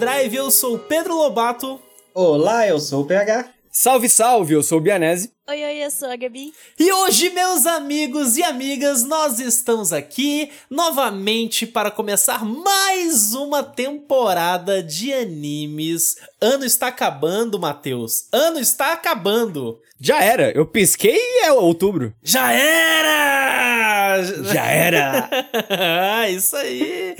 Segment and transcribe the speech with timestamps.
[0.00, 1.78] Overdrive, eu sou o Pedro Lobato.
[2.14, 3.50] Olá, eu sou o PH.
[3.70, 5.30] Salve, salve, eu sou o Bianese.
[5.46, 6.54] Oi, oi, eu sou a Gabi.
[6.78, 14.82] E hoje, meus amigos e amigas, nós estamos aqui novamente para começar mais uma temporada
[14.82, 16.16] de animes.
[16.40, 18.26] Ano está acabando, Matheus.
[18.32, 19.78] Ano está acabando.
[20.00, 22.14] Já era, eu pisquei e é outubro.
[22.22, 23.99] Já era!
[24.52, 25.30] Já era!
[25.70, 27.14] ah, isso aí!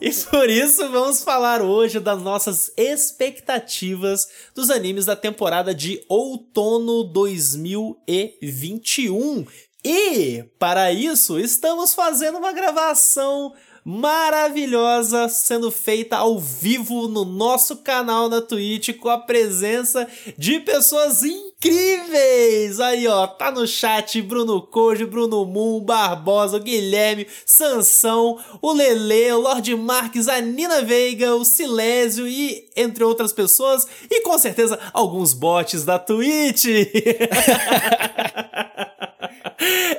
[0.00, 7.02] e por isso vamos falar hoje das nossas expectativas dos animes da temporada de outono
[7.04, 9.46] 2021.
[9.84, 18.28] E, para isso, estamos fazendo uma gravação maravilhosa sendo feita ao vivo no nosso canal
[18.28, 21.49] na Twitch com a presença de pessoas incríveis.
[21.62, 29.30] Aí, ó, tá no chat Bruno Koji, Bruno Moon, Barbosa, o Guilherme, Sansão, o Lele,
[29.32, 34.78] o Lorde Marques, a Nina Veiga, o Silésio e entre outras pessoas e com certeza
[34.94, 36.64] alguns bots da Twitch.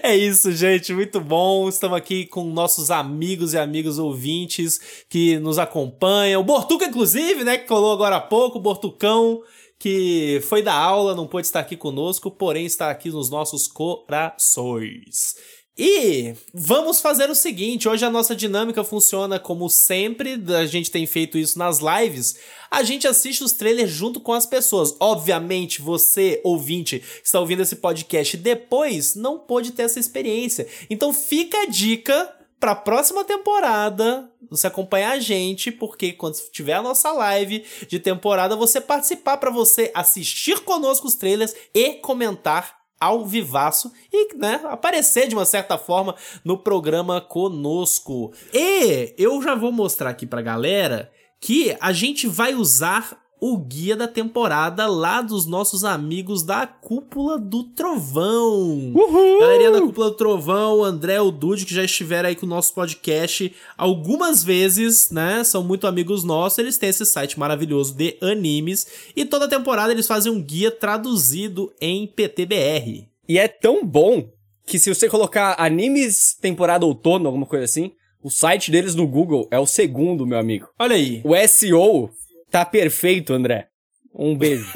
[0.03, 1.69] É isso, gente, muito bom.
[1.69, 6.41] Estamos aqui com nossos amigos e amigos ouvintes que nos acompanham.
[6.41, 9.41] O Bortuca, inclusive, né, que colou agora há pouco, o Bortucão,
[9.81, 15.33] que foi da aula, não pôde estar aqui conosco, porém está aqui nos nossos corações.
[15.75, 21.07] E vamos fazer o seguinte: hoje a nossa dinâmica funciona como sempre, a gente tem
[21.07, 22.35] feito isso nas lives.
[22.69, 24.95] A gente assiste os trailers junto com as pessoas.
[24.99, 30.67] Obviamente, você, ouvinte, que está ouvindo esse podcast depois, não pôde ter essa experiência.
[30.91, 36.73] Então fica a dica para a próxima temporada, você acompanhar a gente, porque quando tiver
[36.73, 42.81] a nossa live de temporada, você participar para você assistir conosco os trailers e comentar
[42.99, 48.31] ao vivaço e, né, aparecer de uma certa forma no programa conosco.
[48.53, 53.95] E eu já vou mostrar aqui pra galera que a gente vai usar o guia
[53.95, 58.93] da temporada lá dos nossos amigos da Cúpula do Trovão.
[58.93, 59.39] Uhul!
[59.39, 62.49] Galerinha da Cúpula do Trovão, o André, o Dude, que já estiveram aí com o
[62.49, 65.43] nosso podcast algumas vezes, né?
[65.43, 66.59] São muito amigos nossos.
[66.59, 68.85] Eles têm esse site maravilhoso de animes.
[69.15, 73.07] E toda temporada eles fazem um guia traduzido em PTBR.
[73.27, 74.29] E é tão bom
[74.67, 77.91] que se você colocar animes temporada outono, alguma coisa assim,
[78.21, 80.67] o site deles no Google é o segundo, meu amigo.
[80.77, 81.23] Olha aí.
[81.25, 82.11] O SEO
[82.51, 83.67] Tá perfeito, André.
[84.13, 84.67] Um beijo.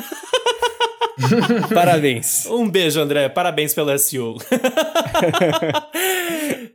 [1.74, 2.46] Parabéns.
[2.46, 3.28] Um beijo, André.
[3.28, 4.38] Parabéns pelo SEO.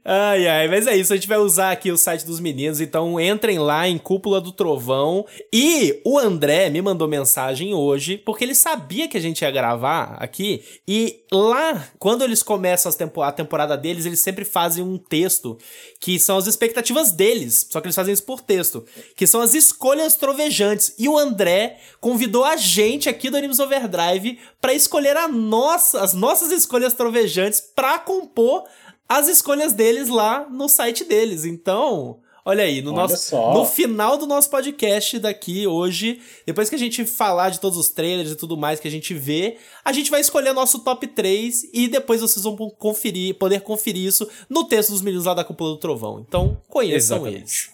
[0.05, 1.13] ai, ai, mas é isso.
[1.13, 2.81] A gente vai usar aqui o site dos meninos.
[2.81, 5.27] Então entrem lá em Cúpula do Trovão.
[5.53, 10.17] E o André me mandou mensagem hoje, porque ele sabia que a gente ia gravar
[10.19, 10.65] aqui.
[10.87, 12.91] E lá, quando eles começam
[13.23, 15.59] a temporada deles, eles sempre fazem um texto
[16.01, 17.67] que são as expectativas deles.
[17.71, 18.85] Só que eles fazem isso por texto.
[19.15, 20.95] Que são as escolhas trovejantes.
[20.99, 26.15] E o André convidou a gente aqui do Animes Overdrive para escolher a nossa, as
[26.15, 28.65] nossas escolhas trovejantes para compor
[29.11, 31.45] as escolhas deles lá no site deles.
[31.45, 33.53] Então, olha aí, no, olha nosso, só.
[33.53, 37.89] no final do nosso podcast daqui hoje, depois que a gente falar de todos os
[37.89, 41.71] trailers e tudo mais que a gente vê, a gente vai escolher nosso top 3
[41.75, 45.71] e depois vocês vão conferir, poder conferir isso no texto dos meninos lá da Cúpula
[45.71, 46.21] do Trovão.
[46.21, 47.37] Então, conheçam Exatamente.
[47.37, 47.71] eles.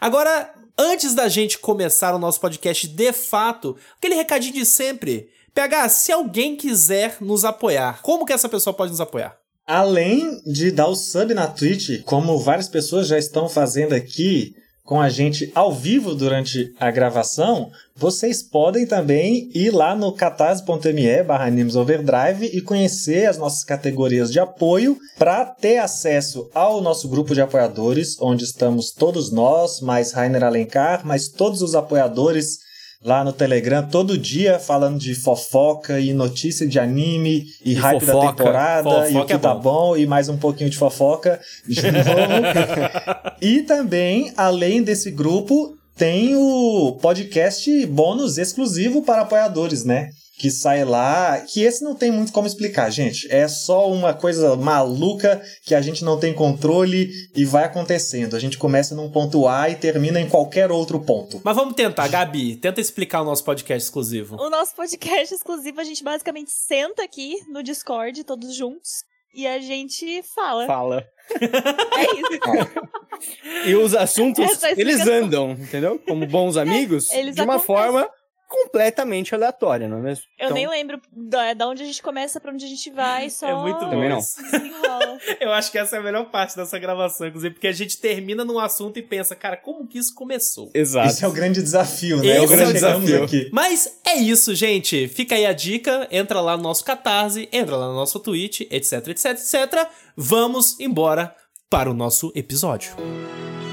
[0.00, 5.30] Agora, antes da gente começar o nosso podcast de fato, aquele recadinho de sempre.
[5.54, 9.41] PH, se alguém quiser nos apoiar, como que essa pessoa pode nos apoiar?
[9.74, 14.54] Além de dar o sub na Twitch, como várias pessoas já estão fazendo aqui
[14.84, 21.22] com a gente ao vivo durante a gravação, vocês podem também ir lá no catarse.me
[21.22, 27.32] barra Overdrive e conhecer as nossas categorias de apoio para ter acesso ao nosso grupo
[27.32, 32.58] de apoiadores, onde estamos todos nós, mais Rainer Alencar, mais todos os apoiadores
[33.04, 38.04] lá no Telegram todo dia falando de fofoca e notícia de anime e, E hype
[38.04, 38.36] da fofoca.
[38.36, 39.60] temporada e o que é tá bom.
[39.90, 42.02] bom e mais um pouquinho de fofoca de novo.
[43.40, 50.10] e também, além desse grupo, tem o podcast bônus exclusivo para apoiadores, né?
[50.42, 53.32] Que sai lá, que esse não tem muito como explicar, gente.
[53.32, 58.34] É só uma coisa maluca que a gente não tem controle e vai acontecendo.
[58.34, 61.40] A gente começa num ponto A e termina em qualquer outro ponto.
[61.44, 64.34] Mas vamos tentar, Gabi, tenta explicar o nosso podcast exclusivo.
[64.34, 69.60] O nosso podcast exclusivo, a gente basicamente senta aqui no Discord, todos juntos, e a
[69.60, 70.66] gente fala.
[70.66, 71.06] Fala.
[71.40, 73.68] É isso.
[73.68, 76.00] E os assuntos, é eles andam, entendeu?
[76.00, 77.76] Como bons amigos, eles de uma acontecem.
[77.76, 78.10] forma
[78.52, 80.24] completamente aleatória, não é mesmo?
[80.38, 83.30] Eu Então, nem lembro da, da onde a gente começa pra onde a gente vai,
[83.30, 83.48] só.
[83.48, 84.20] É muito bom Também não.
[85.40, 88.44] Eu acho que essa é a melhor parte dessa gravação, inclusive, porque a gente termina
[88.44, 90.70] num assunto e pensa, cara, como que isso começou?
[90.74, 91.08] Exato.
[91.08, 92.26] Esse é o grande desafio, né?
[92.26, 93.24] Esse é o grande desafio.
[93.24, 93.48] Aqui.
[93.52, 95.08] Mas é isso, gente.
[95.08, 96.06] Fica aí a dica.
[96.10, 99.88] Entra lá no nosso Catarse, entra lá no nosso Twitch, etc, etc, etc.
[100.14, 101.34] Vamos embora
[101.70, 102.92] para o nosso episódio.
[102.98, 103.71] O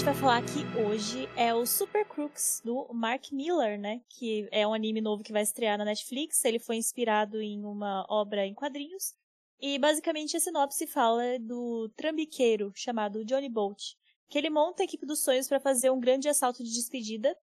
[0.00, 4.00] gente vai falar aqui hoje é o Super Crooks, do Mark Miller, né?
[4.08, 6.42] Que é um anime novo que vai estrear na Netflix.
[6.42, 9.12] Ele foi inspirado em uma obra em quadrinhos.
[9.60, 13.92] E basicamente a sinopse fala do trambiqueiro chamado Johnny Bolt,
[14.30, 17.36] que ele monta a equipe dos sonhos para fazer um grande assalto de despedida.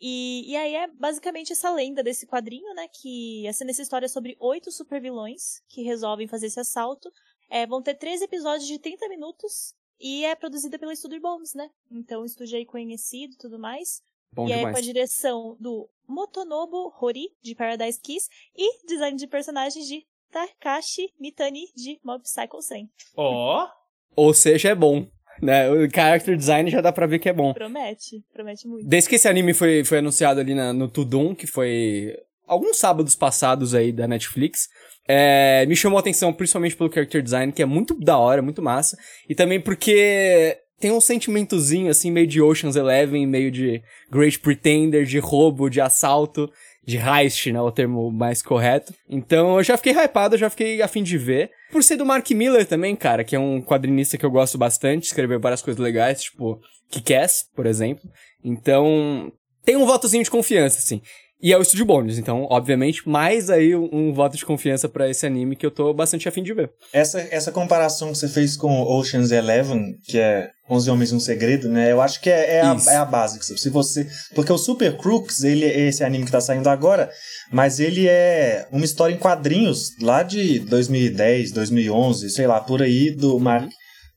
[0.00, 2.88] E, e aí é basicamente essa lenda desse quadrinho, né?
[2.88, 7.08] Que essa nessa história é sobre oito supervilões que resolvem fazer esse assalto.
[7.48, 11.68] É, vão ter três episódios de 30 minutos e é produzida pela Studio Bones, né?
[11.90, 14.00] Então, estúdio aí conhecido e tudo mais.
[14.32, 14.74] Bom e é demais.
[14.74, 21.12] com a direção do Motonobu Hori, de Paradise Kiss, e design de personagens de Takashi
[21.18, 22.88] Mitani, de Mob Psycho 100.
[23.16, 23.68] Ó,
[24.16, 25.06] Ou seja, é bom.
[25.42, 25.70] Né?
[25.70, 27.52] O character design já dá pra ver que é bom.
[27.54, 28.86] Promete, promete muito.
[28.86, 32.14] Desde que esse anime foi, foi anunciado ali na- no Tudum, que foi
[32.50, 34.68] alguns sábados passados aí da Netflix,
[35.08, 38.60] é, me chamou a atenção principalmente pelo character design, que é muito da hora, muito
[38.60, 38.98] massa.
[39.28, 43.80] E também porque tem um sentimentozinho, assim, meio de Ocean's Eleven, meio de
[44.10, 46.50] Great Pretender, de roubo, de assalto,
[46.84, 48.92] de heist, né, o termo mais correto.
[49.08, 51.50] Então eu já fiquei hypado, eu já fiquei afim de ver.
[51.70, 55.04] Por ser do Mark Miller também, cara, que é um quadrinista que eu gosto bastante,
[55.04, 56.60] escreveu várias coisas legais, tipo
[56.90, 58.02] Kick-Ass, por exemplo.
[58.42, 59.30] Então,
[59.64, 61.00] tem um votozinho de confiança, assim.
[61.42, 65.08] E é o Studio Bones, então, obviamente, mais aí um, um voto de confiança pra
[65.08, 66.70] esse anime que eu tô bastante afim de ver.
[66.92, 71.20] Essa, essa comparação que você fez com Ocean's Eleven, que é 11 Homens e um
[71.20, 71.90] Segredo, né?
[71.90, 73.40] Eu acho que é, é, a, é a base.
[73.58, 77.10] Se você, porque o Super Crooks, ele é esse anime que tá saindo agora,
[77.50, 83.10] mas ele é uma história em quadrinhos lá de 2010, 2011, sei lá, por aí,
[83.10, 83.70] do Mark,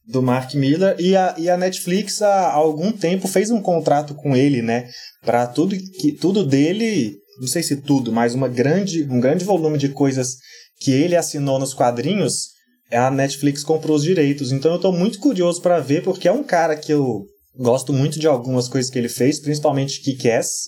[0.06, 0.96] do Mark Miller.
[1.00, 4.90] E a, e a Netflix, há algum tempo, fez um contrato com ele, né?
[5.22, 9.78] Pra tudo, que, tudo dele, não sei se tudo, mas uma grande, um grande volume
[9.78, 10.36] de coisas
[10.80, 12.50] que ele assinou nos quadrinhos,
[12.92, 14.52] a Netflix comprou os direitos.
[14.52, 18.20] Então eu tô muito curioso pra ver, porque é um cara que eu gosto muito
[18.20, 20.68] de algumas coisas que ele fez, principalmente Kick-Ass,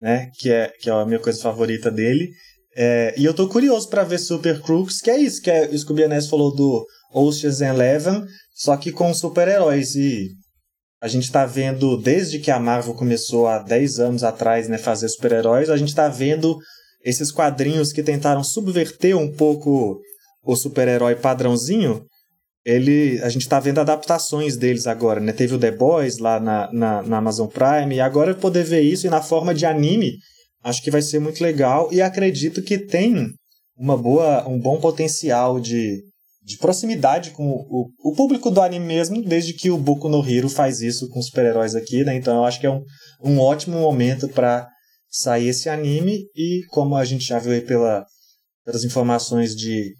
[0.00, 0.30] né?
[0.38, 2.30] Que é, que é a minha coisa favorita dele.
[2.76, 5.76] É, e eu tô curioso pra ver Super Crooks, que é isso, que é, o
[5.76, 8.24] Scooby Ness falou do Ocean's Eleven,
[8.58, 9.94] só que com super-heróis.
[9.94, 10.30] E
[11.00, 15.08] a gente tá vendo, desde que a Marvel começou há 10 anos atrás, né, fazer
[15.08, 16.58] super-heróis, a gente tá vendo
[17.04, 20.00] esses quadrinhos que tentaram subverter um pouco
[20.42, 22.04] o super-herói padrãozinho.
[22.64, 25.32] Ele, a gente tá vendo adaptações deles agora, né?
[25.32, 29.06] Teve o The Boys lá na, na, na Amazon Prime, e agora poder ver isso
[29.06, 30.16] e na forma de anime,
[30.64, 31.88] acho que vai ser muito legal.
[31.92, 33.32] E acredito que tem
[33.76, 36.02] uma boa, um bom potencial de,
[36.48, 40.48] de proximidade com o, o público do anime mesmo, desde que o Boku no Hero
[40.48, 42.14] faz isso com super-heróis aqui, né?
[42.14, 42.82] Então eu acho que é um,
[43.22, 44.66] um ótimo momento para
[45.10, 48.02] sair esse anime e como a gente já viu aí pela,
[48.64, 49.94] pelas informações de,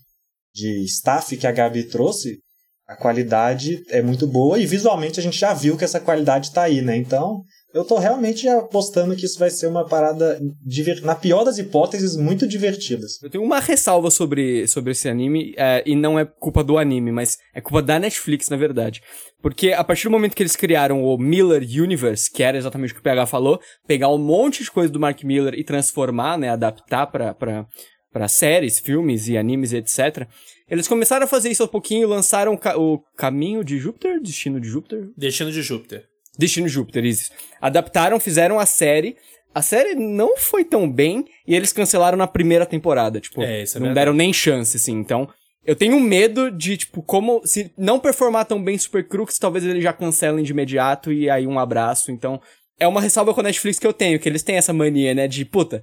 [0.55, 2.39] de staff que a Gabi trouxe,
[2.87, 6.63] a qualidade é muito boa e visualmente a gente já viu que essa qualidade tá
[6.63, 6.97] aí, né?
[6.97, 7.43] Então
[7.75, 11.03] eu tô realmente apostando que isso vai ser uma parada, diver...
[11.03, 13.23] na pior das hipóteses, muito divertidas.
[13.23, 17.13] Eu tenho uma ressalva sobre, sobre esse anime, é, e não é culpa do anime,
[17.13, 19.03] mas é culpa da Netflix, na verdade.
[19.43, 22.95] Porque a partir do momento que eles criaram o Miller Universe, que era exatamente o
[22.95, 26.49] que o PH falou, pegar um monte de coisa do Mark Miller e transformar, né,
[26.49, 27.67] adaptar pra, pra,
[28.11, 30.27] pra séries, filmes e animes e etc.,
[30.71, 34.21] eles começaram a fazer isso um pouquinho e lançaram o, ca- o Caminho de Júpiter,
[34.21, 36.05] Destino de Júpiter, Destino de Júpiter.
[36.39, 37.31] Destino de Júpiter, isso.
[37.61, 39.17] Adaptaram, fizeram a série.
[39.55, 43.19] A série não foi tão bem e eles cancelaram na primeira temporada.
[43.21, 44.05] Tipo, É, isso é não verdade.
[44.07, 44.93] deram nem chance, assim.
[44.93, 45.29] Então,
[45.67, 47.43] eu tenho medo de, tipo, como.
[47.45, 51.47] Se não performar tão bem Super Crooks, talvez eles já cancelem de imediato e aí
[51.47, 52.13] um abraço.
[52.13, 52.41] Então,
[52.79, 55.27] é uma ressalva com a Netflix que eu tenho, que eles têm essa mania, né?
[55.27, 55.83] De, puta,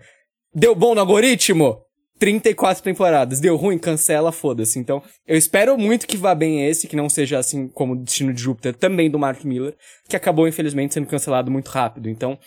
[0.54, 1.82] deu bom no algoritmo?
[2.20, 3.40] 34 temporadas.
[3.40, 3.78] Deu ruim?
[3.78, 4.80] Cancela, foda-se.
[4.80, 8.34] Então, eu espero muito que vá bem esse, que não seja assim como o Destino
[8.34, 9.76] de Júpiter, também do Mark Miller,
[10.08, 12.10] que acabou, infelizmente, sendo cancelado muito rápido.
[12.10, 12.38] Então,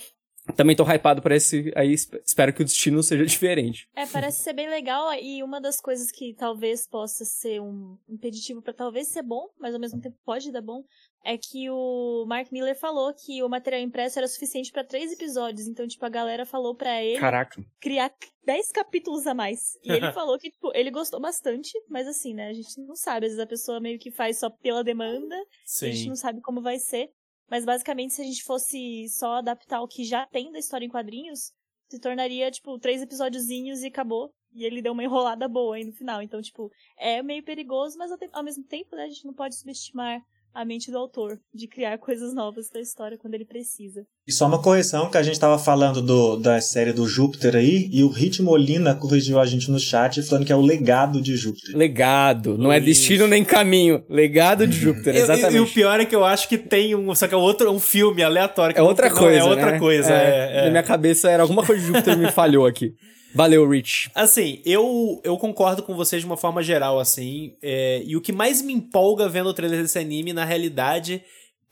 [0.57, 3.89] Também tô hypado pra esse aí, espero que o destino seja diferente.
[3.95, 8.63] É, parece ser bem legal e uma das coisas que talvez possa ser um impeditivo
[8.63, 10.83] para talvez ser bom, mas ao mesmo tempo pode dar bom,
[11.25, 15.67] é que o Mark Miller falou que o material impresso era suficiente para três episódios.
[15.67, 17.63] Então, tipo, a galera falou para ele Caraca.
[17.81, 18.13] criar
[18.45, 19.77] dez capítulos a mais.
[19.85, 22.49] E ele falou que, tipo, ele gostou bastante, mas assim, né?
[22.49, 23.27] A gente não sabe.
[23.27, 25.37] Às vezes a pessoa meio que faz só pela demanda.
[25.65, 25.89] Sim.
[25.89, 27.11] A gente não sabe como vai ser.
[27.51, 30.91] Mas basicamente, se a gente fosse só adaptar o que já tem da história em
[30.91, 31.53] quadrinhos,
[31.89, 34.31] se tornaria, tipo, três episódiozinhos e acabou.
[34.53, 36.23] E ele deu uma enrolada boa aí no final.
[36.23, 40.23] Então, tipo, é meio perigoso, mas ao mesmo tempo, né, a gente não pode subestimar
[40.59, 44.05] a mente do autor de criar coisas novas da história quando ele precisa.
[44.27, 47.89] E só uma correção, que a gente estava falando do, da série do Júpiter aí,
[47.93, 51.37] e o Rit Molina corrigiu a gente no chat falando que é o legado de
[51.37, 51.77] Júpiter.
[51.77, 54.03] Legado, não é destino nem caminho.
[54.09, 55.55] Legado de Júpiter, exatamente.
[55.55, 57.15] E, e, o pior é que eu acho que tem um.
[57.15, 58.77] Só que é outro, um filme aleatório.
[58.77, 59.39] é outra coisa.
[59.39, 59.79] é outra né?
[59.79, 60.13] coisa.
[60.13, 60.65] É, é, é.
[60.65, 62.95] Na minha cabeça era alguma coisa de Júpiter me falhou aqui.
[63.35, 64.11] Valeu, Rich.
[64.15, 67.57] Assim, eu, eu concordo com vocês de uma forma geral, assim.
[67.63, 71.23] É, e o que mais me empolga vendo o trailer desse anime, na realidade,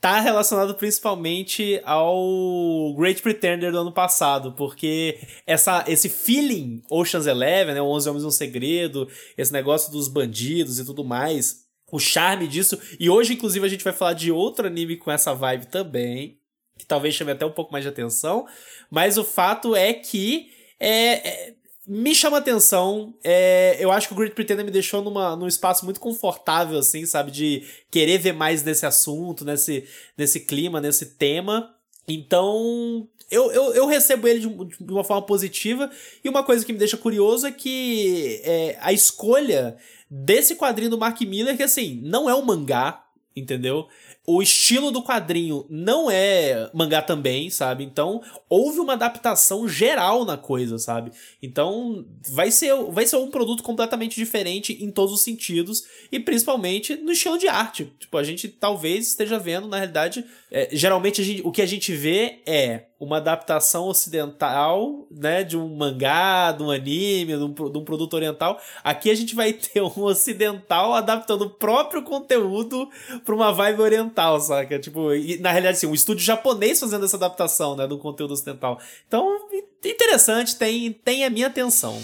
[0.01, 7.75] tá relacionado principalmente ao Great Pretender do ano passado, porque essa, esse feeling Ocean's Eleven,
[7.75, 12.79] né, 11 Homens um Segredo, esse negócio dos bandidos e tudo mais, o charme disso,
[13.01, 16.39] e hoje inclusive a gente vai falar de outro anime com essa vibe também,
[16.79, 18.47] que talvez chame até um pouco mais de atenção,
[18.91, 21.55] mas o fato é que é, é,
[21.87, 23.15] me chama atenção.
[23.23, 27.07] É, eu acho que o Great Pretender me deixou numa, num espaço muito confortável, assim,
[27.07, 27.31] sabe?
[27.31, 29.85] De querer ver mais desse assunto, nesse,
[30.17, 31.75] nesse clima, nesse tema.
[32.09, 35.91] Então, eu, eu, eu recebo ele de, de, uma forma positiva.
[36.23, 39.77] E uma coisa que me deixa curioso é que é, a escolha
[40.11, 43.06] desse quadrinho do Mark Miller, que assim, não é um mangá,
[43.37, 43.87] entendeu?
[44.27, 47.85] o estilo do quadrinho não é mangá também, sabe?
[47.85, 51.13] Então, houve uma adaptação geral na coisa, sabe?
[51.41, 56.97] Então, vai ser, vai ser um produto completamente diferente em todos os sentidos e principalmente
[56.97, 57.93] no estilo de arte.
[58.01, 61.93] Tipo, a gente talvez esteja vendo, na realidade, é, geralmente gente, o que a gente
[61.93, 67.79] vê é uma adaptação ocidental, né, de um mangá, de um anime, de um, de
[67.79, 68.59] um, produto oriental.
[68.83, 72.89] Aqui a gente vai ter um ocidental adaptando o próprio conteúdo
[73.25, 74.79] para uma vibe oriental, saca?
[74.79, 78.79] Tipo, e, na realidade, sim, um estúdio japonês fazendo essa adaptação, né, do conteúdo ocidental.
[79.07, 79.47] Então,
[79.85, 82.01] interessante, tem, tem a minha atenção.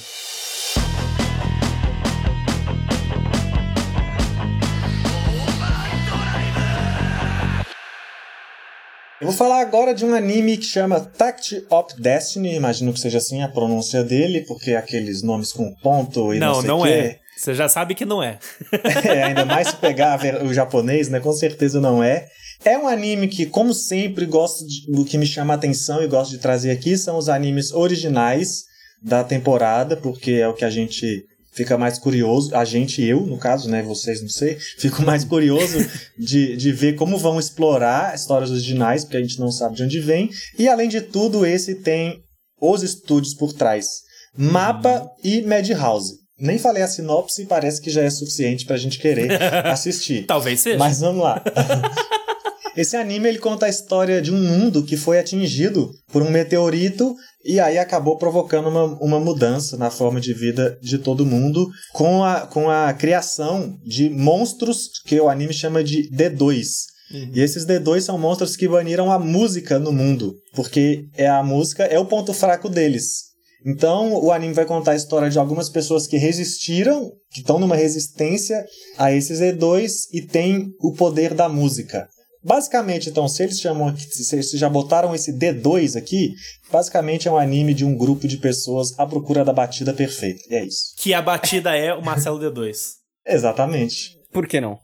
[9.22, 13.18] Eu vou falar agora de um anime que chama Tact of Destiny, imagino que seja
[13.18, 16.82] assim a pronúncia dele, porque é aqueles nomes com ponto e não, não sei não
[16.82, 16.88] quê.
[16.88, 17.18] é.
[17.36, 18.40] Você já sabe que não é.
[19.04, 19.22] é.
[19.22, 21.20] Ainda mais se pegar o japonês, né?
[21.20, 22.26] Com certeza não é.
[22.64, 26.08] É um anime que, como sempre, gosto de, o que me chama a atenção e
[26.08, 28.64] gosto de trazer aqui são os animes originais
[29.00, 33.38] da temporada, porque é o que a gente fica mais curioso, a gente, eu, no
[33.38, 35.78] caso, né, vocês não sei, fico mais curioso
[36.18, 40.00] de, de ver como vão explorar histórias originais, porque a gente não sabe de onde
[40.00, 42.22] vem, e além de tudo, esse tem
[42.60, 43.86] os estúdios por trás,
[44.36, 46.22] Mapa e Madhouse.
[46.38, 49.30] Nem falei a sinopse, parece que já é suficiente pra gente querer
[49.66, 50.24] assistir.
[50.26, 50.78] Talvez seja.
[50.78, 51.42] Mas vamos lá.
[52.76, 57.14] Esse anime ele conta a história de um mundo que foi atingido por um meteorito
[57.44, 62.24] e aí acabou provocando uma, uma mudança na forma de vida de todo mundo com
[62.24, 66.66] a, com a criação de monstros que o anime chama de D2.
[67.12, 67.30] Uhum.
[67.34, 71.84] E esses D2 são monstros que baniram a música no mundo, porque é a música
[71.84, 73.32] é o ponto fraco deles.
[73.64, 77.76] Então, o anime vai contar a história de algumas pessoas que resistiram, que estão numa
[77.76, 78.64] resistência
[78.98, 82.08] a esses D2 e têm o poder da música.
[82.44, 86.34] Basicamente, então, se eles chamam, se eles já botaram esse D2 aqui,
[86.70, 90.42] basicamente é um anime de um grupo de pessoas à procura da batida perfeita.
[90.50, 90.94] E é isso.
[90.98, 92.76] Que a batida é o Marcelo D2.
[93.26, 94.18] Exatamente.
[94.32, 94.78] Por que não?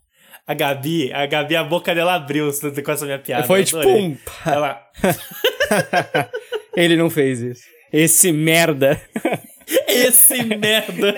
[0.47, 2.49] A Gabi, a Gabi, a boca dela abriu
[2.83, 3.45] com essa minha piada.
[3.45, 4.17] Foi tipo um.
[4.45, 4.81] Ela...
[6.75, 7.61] Ele não fez isso.
[7.91, 8.99] Esse merda.
[9.87, 11.13] Esse merda.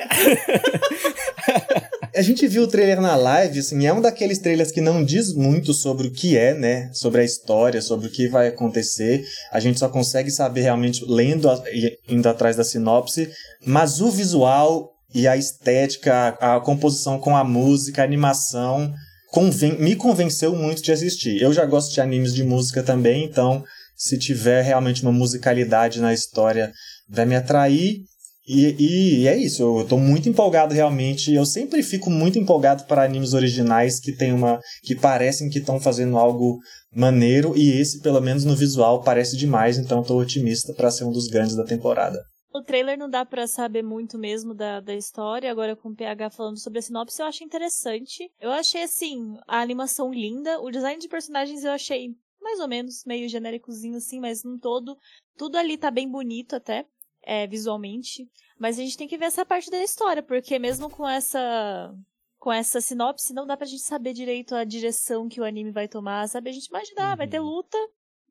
[2.21, 5.33] A gente viu o trailer na live, assim, é um daqueles trailers que não diz
[5.33, 6.87] muito sobre o que é, né?
[6.93, 9.25] Sobre a história, sobre o que vai acontecer.
[9.51, 13.27] A gente só consegue saber realmente lendo e indo atrás da sinopse.
[13.65, 18.93] Mas o visual e a estética, a, a composição com a música, a animação,
[19.31, 21.41] conven me convenceu muito de assistir.
[21.41, 23.63] Eu já gosto de animes de música também, então
[23.95, 26.71] se tiver realmente uma musicalidade na história,
[27.09, 28.10] vai me atrair.
[28.48, 31.33] E, e, é isso, eu tô muito empolgado realmente.
[31.33, 34.60] Eu sempre fico muito empolgado para animes originais que tem uma.
[34.83, 36.60] que parecem que estão fazendo algo
[36.93, 41.12] maneiro, e esse, pelo menos no visual, parece demais, então tô otimista para ser um
[41.12, 42.19] dos grandes da temporada.
[42.53, 46.31] O trailer não dá para saber muito mesmo da, da história, agora com o PH
[46.31, 48.29] falando sobre a sinopse, eu achei interessante.
[48.41, 52.10] Eu achei, assim, a animação linda, o design de personagens eu achei
[52.41, 54.98] mais ou menos, meio genéricozinho assim, mas no todo,
[55.38, 56.86] tudo ali tá bem bonito até
[57.23, 58.29] é, visualmente.
[58.57, 61.93] Mas a gente tem que ver essa parte da história, porque mesmo com essa
[62.41, 65.87] com essa sinopse, não dá pra gente saber direito a direção que o anime vai
[65.87, 66.49] tomar, sabe?
[66.49, 67.15] A gente imagina, uhum.
[67.15, 67.45] vai ter uhum.
[67.45, 67.77] luta,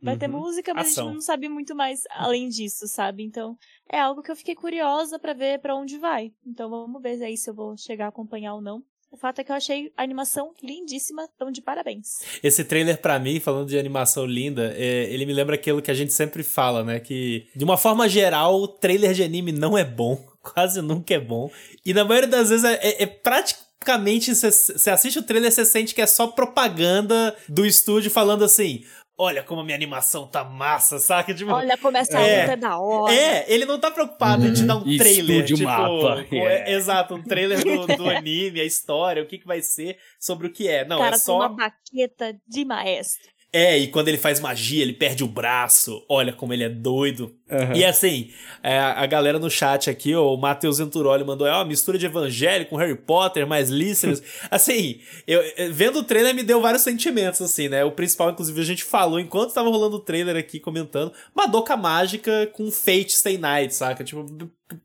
[0.02, 0.18] vai uhum.
[0.18, 1.04] ter música, mas Ação.
[1.04, 3.22] a gente não sabe muito mais além disso, sabe?
[3.22, 3.56] Então,
[3.88, 6.34] é algo que eu fiquei curiosa para ver para onde vai.
[6.44, 8.82] Então, vamos ver aí se eu vou chegar a acompanhar ou não.
[9.12, 12.20] O fato é que eu achei a animação lindíssima, então de parabéns.
[12.42, 15.94] Esse trailer para mim, falando de animação linda, é, ele me lembra aquilo que a
[15.94, 17.00] gente sempre fala, né?
[17.00, 21.50] Que de uma forma geral, trailer de anime não é bom, quase nunca é bom.
[21.84, 25.92] E na maioria das vezes é, é, é praticamente você assiste o trailer, você sente
[25.92, 28.84] que é só propaganda do estúdio falando assim:
[29.20, 31.34] olha como a minha animação tá massa, saca?
[31.34, 33.14] Tipo, olha como essa é, luta é da hora.
[33.14, 34.96] É, ele não tá preocupado em te dar um uhum.
[34.96, 35.44] trailer.
[35.44, 36.24] Tipo, mapa.
[36.32, 36.72] É.
[36.72, 40.52] Exato, um trailer do, do anime, a história, o que, que vai ser, sobre o
[40.52, 40.86] que é.
[40.86, 41.36] Não, Cara, é só.
[41.36, 43.28] uma baqueta de maestro.
[43.52, 46.04] É, e quando ele faz magia, ele perde o braço.
[46.08, 47.34] Olha como ele é doido.
[47.50, 47.74] Uhum.
[47.74, 48.30] E assim,
[48.62, 52.06] é, a galera no chat aqui, ó, o Matheus Venturoli mandou: é uma mistura de
[52.06, 54.22] evangelho com Harry Potter, mais listeners.
[54.48, 55.42] assim, eu,
[55.72, 57.84] vendo o trailer me deu vários sentimentos, assim, né?
[57.84, 62.48] O principal, inclusive, a gente falou enquanto tava rolando o trailer aqui comentando: Madoka mágica
[62.52, 64.04] com Fate Stay Night, saca?
[64.04, 64.26] Tipo,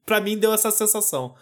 [0.03, 1.36] pra mim deu essa sensação.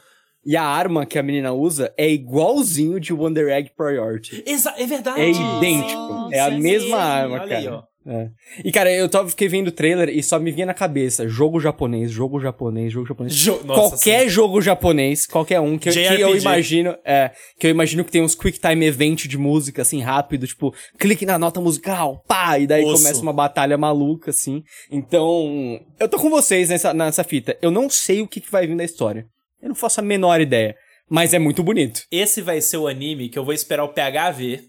[0.45, 4.43] E a arma que a menina usa é igualzinho de Wonder Egg Priority.
[4.45, 5.21] Exa é verdade.
[5.21, 6.29] É idêntico.
[6.31, 7.57] é a mesma arma, Olha cara.
[7.57, 7.83] Aí, ó.
[8.05, 8.29] É.
[8.63, 11.59] E, cara, eu tava, fiquei vendo o trailer e só me vinha na cabeça jogo
[11.59, 13.33] japonês, jogo japonês, jogo japonês.
[13.33, 14.29] Jo Nossa, qualquer sim.
[14.29, 18.35] jogo japonês, qualquer um, que, que, eu imagino, é, que eu imagino que tem uns
[18.35, 22.83] quick time event de música, assim, rápido, tipo, clique na nota musical, pá, e daí
[22.83, 23.01] Osso.
[23.01, 24.63] começa uma batalha maluca, assim.
[24.91, 27.57] Então, eu tô com vocês nessa, nessa fita.
[27.61, 29.25] Eu não sei o que, que vai vir da história.
[29.63, 30.75] Eu não faço a menor ideia.
[31.09, 32.01] Mas é muito bonito.
[32.11, 34.65] Esse vai ser o anime que eu vou esperar o PH ver.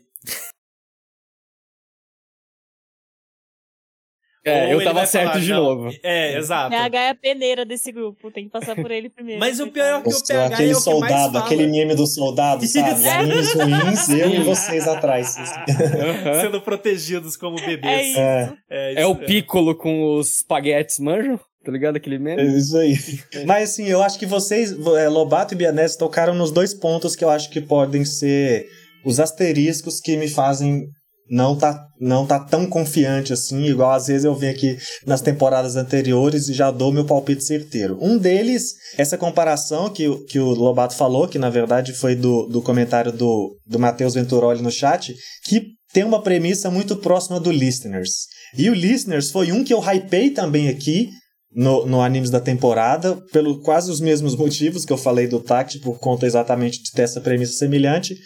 [4.47, 5.63] É, eu tava certo falar, de não.
[5.63, 5.91] novo.
[6.03, 6.69] É, exato.
[6.69, 9.41] PH é a peneira desse grupo, tem que passar por ele primeiro.
[9.41, 11.45] Mas o pior é que o PH aquele é o soldado, fala.
[11.47, 13.09] aquele meme do soldado, sabe?
[13.09, 15.35] Animes ruins, eu e vocês atrás.
[15.39, 16.41] Uhum.
[16.43, 18.15] Sendo protegidos como bebês.
[18.17, 21.41] É, é, é o Piccolo com os espaguetes, manjo?
[21.65, 22.43] Tá ligado aquele meme?
[22.43, 22.95] É isso aí.
[23.47, 27.25] Mas assim, eu acho que vocês, é, Lobato e Bianese, tocaram nos dois pontos que
[27.25, 28.67] eu acho que podem ser
[29.05, 30.87] os asteriscos que me fazem
[31.29, 35.75] não tá, não tá tão confiante assim, igual às vezes eu venho aqui nas temporadas
[35.77, 37.99] anteriores e já dou meu palpite certeiro.
[38.01, 42.61] Um deles, essa comparação que, que o Lobato falou, que na verdade foi do, do
[42.61, 48.27] comentário do, do Matheus Venturoli no chat, que tem uma premissa muito próxima do Listeners.
[48.57, 51.09] E o Listeners foi um que eu hypei também aqui,
[51.55, 55.79] no, no animes da temporada, pelo quase os mesmos motivos que eu falei do Tact,
[55.79, 58.17] por conta exatamente de ter essa premissa semelhante.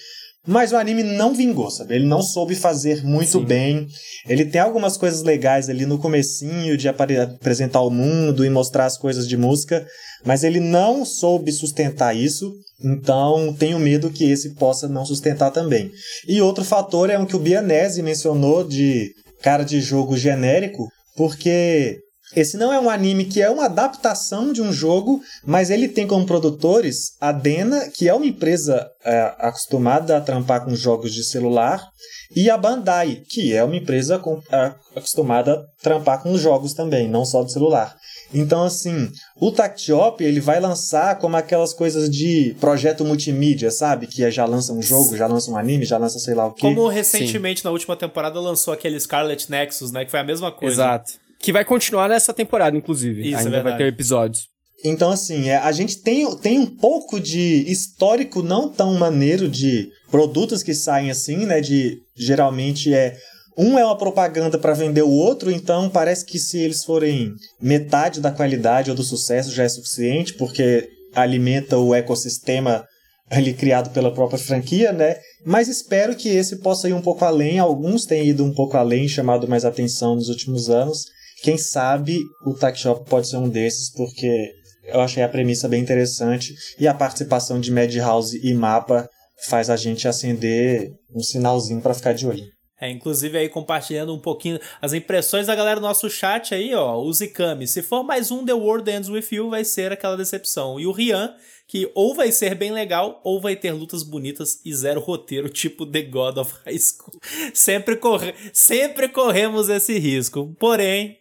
[0.47, 1.95] Mas o anime não vingou, sabe?
[1.95, 3.45] Ele não soube fazer muito Sim.
[3.45, 3.87] bem.
[4.27, 8.97] Ele tem algumas coisas legais ali no comecinho de apresentar o mundo e mostrar as
[8.97, 9.87] coisas de música,
[10.25, 12.51] mas ele não soube sustentar isso.
[12.83, 15.91] Então, tenho medo que esse possa não sustentar também.
[16.27, 19.11] E outro fator é o que o Bianese mencionou de
[19.43, 21.99] cara de jogo genérico, porque
[22.35, 26.07] esse não é um anime que é uma adaptação de um jogo, mas ele tem
[26.07, 31.25] como produtores a Dena, que é uma empresa é, acostumada a trampar com jogos de
[31.25, 31.89] celular,
[32.35, 37.09] e a Bandai, que é uma empresa com, é, acostumada a trampar com jogos também,
[37.09, 37.97] não só de celular.
[38.33, 39.11] Então, assim,
[39.41, 44.07] o Tactiop ele vai lançar como aquelas coisas de projeto multimídia, sabe?
[44.07, 46.61] Que já lança um jogo, já lança um anime, já lança sei lá o quê.
[46.61, 47.65] Como recentemente, Sim.
[47.67, 50.05] na última temporada, lançou aquele Scarlet Nexus, né?
[50.05, 50.83] Que foi a mesma coisa.
[50.83, 51.28] Exato.
[51.39, 53.29] Que vai continuar nessa temporada, inclusive.
[53.29, 54.49] Isso, Ainda é vai ter episódios.
[54.85, 59.89] Então, assim, é, a gente tem, tem um pouco de histórico não tão maneiro de
[60.11, 61.61] produtos que saem assim, né?
[61.61, 63.17] De geralmente é.
[63.57, 68.21] Um é uma propaganda para vender o outro, então parece que se eles forem metade
[68.21, 72.87] da qualidade ou do sucesso já é suficiente, porque alimenta o ecossistema
[73.29, 75.17] ali criado pela própria franquia, né?
[75.45, 77.59] Mas espero que esse possa ir um pouco além.
[77.59, 81.07] Alguns têm ido um pouco além, chamado mais atenção nos últimos anos.
[81.43, 84.53] Quem sabe o Tac Shop pode ser um desses, porque
[84.85, 89.09] eu achei a premissa bem interessante e a participação de Madhouse e Mapa
[89.47, 92.45] faz a gente acender um sinalzinho para ficar de olho.
[92.81, 96.97] É, inclusive aí compartilhando um pouquinho as impressões da galera do nosso chat aí, ó.
[96.97, 100.79] O Zikami, se for mais um The World Ends With You, vai ser aquela decepção.
[100.79, 101.35] E o Rian,
[101.67, 105.85] que ou vai ser bem legal, ou vai ter lutas bonitas e zero roteiro, tipo
[105.85, 107.19] The God of High School.
[107.53, 110.55] Sempre, corre sempre corremos esse risco.
[110.59, 111.19] Porém.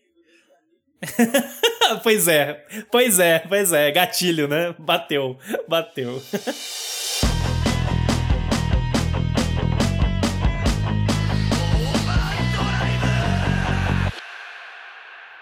[2.03, 4.75] pois é, pois é, pois é, gatilho, né?
[4.79, 6.21] Bateu, bateu.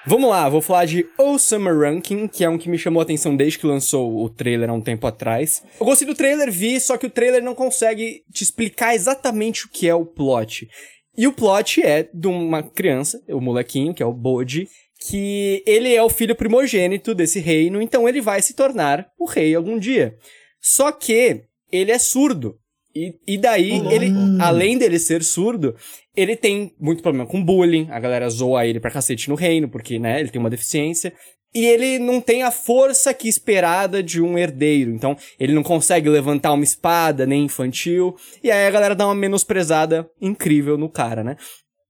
[0.07, 3.03] Vamos lá, vou falar de O Summer Ranking, que é um que me chamou a
[3.03, 5.63] atenção desde que lançou o trailer há um tempo atrás.
[5.79, 9.69] Eu gostei do trailer, vi, só que o trailer não consegue te explicar exatamente o
[9.69, 10.69] que é o plot.
[11.17, 14.67] E o plot é de uma criança, o molequinho, que é o Bodhi,
[15.07, 19.53] que ele é o filho primogênito desse reino, então ele vai se tornar o rei
[19.53, 20.15] algum dia.
[20.59, 22.57] Só que ele é surdo.
[22.95, 25.75] E, e daí, ele, além dele ser surdo,
[26.15, 29.99] ele tem muito problema com bullying, a galera zoa ele pra cacete no reino, porque,
[29.99, 31.13] né, ele tem uma deficiência.
[31.53, 34.91] E ele não tem a força que esperada de um herdeiro.
[34.91, 38.15] Então, ele não consegue levantar uma espada, nem infantil.
[38.43, 41.37] E aí a galera dá uma menosprezada incrível no cara, né?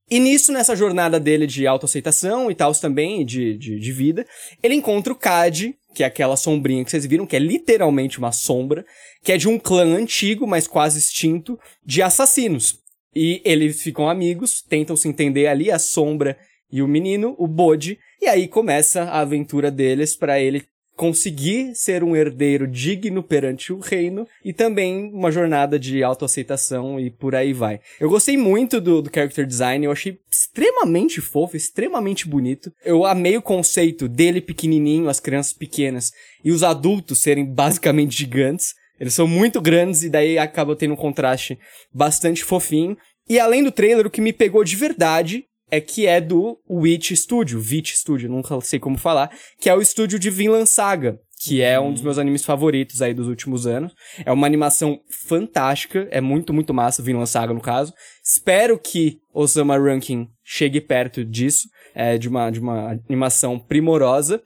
[0.09, 4.25] E nisso, nessa jornada dele de autoaceitação e tal também, de, de, de vida,
[4.61, 8.31] ele encontra o Cad, que é aquela sombrinha que vocês viram, que é literalmente uma
[8.31, 8.85] sombra,
[9.23, 12.79] que é de um clã antigo, mas quase extinto, de assassinos.
[13.15, 16.37] E eles ficam amigos, tentam se entender ali, a sombra
[16.71, 20.65] e o menino, o Bode, e aí começa a aventura deles para ele
[20.95, 27.10] conseguir ser um herdeiro digno perante o reino e também uma jornada de autoaceitação e
[27.10, 27.79] por aí vai.
[27.99, 32.71] Eu gostei muito do, do character design, eu achei extremamente fofo, extremamente bonito.
[32.84, 36.12] Eu amei o conceito dele pequenininho, as crianças pequenas
[36.43, 38.73] e os adultos serem basicamente gigantes.
[38.99, 41.60] Eles são muito grandes e daí acaba tendo um contraste
[41.93, 42.97] bastante fofinho.
[43.27, 47.12] E além do trailer, o que me pegou de verdade é que é do Witch
[47.12, 51.62] Studio, Witch Studio, nunca sei como falar, que é o estúdio de Vinland Saga, que
[51.62, 53.93] é um dos meus animes favoritos aí dos últimos anos.
[54.25, 57.93] É uma animação fantástica, é muito, muito massa, Vinland Saga no caso.
[58.23, 64.41] Espero que Osama Ranking chegue perto disso, é, de, uma, de uma animação primorosa.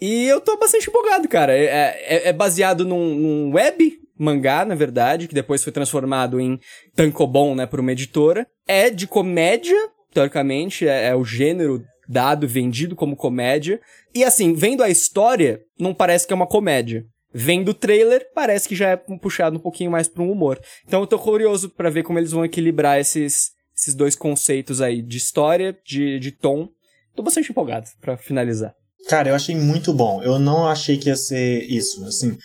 [0.00, 1.56] E eu tô bastante empolgado, cara.
[1.56, 6.58] É, é, é baseado num, num, web mangá, na verdade, que depois foi transformado em
[6.94, 8.46] tankobon, né, por uma editora.
[8.66, 9.78] É de comédia,
[10.12, 13.80] teoricamente, é, é o gênero dado, vendido como comédia.
[14.14, 17.06] E assim, vendo a história, não parece que é uma comédia.
[17.34, 20.60] Vendo o trailer, parece que já é puxado um pouquinho mais para um humor.
[20.86, 25.00] Então eu tô curioso para ver como eles vão equilibrar esses, esses dois conceitos aí
[25.00, 26.68] de história, de, de tom.
[27.16, 28.74] Tô bastante empolgado para finalizar.
[29.08, 30.22] Cara, eu achei muito bom.
[30.22, 32.04] Eu não achei que ia ser isso.
[32.04, 32.36] Assim,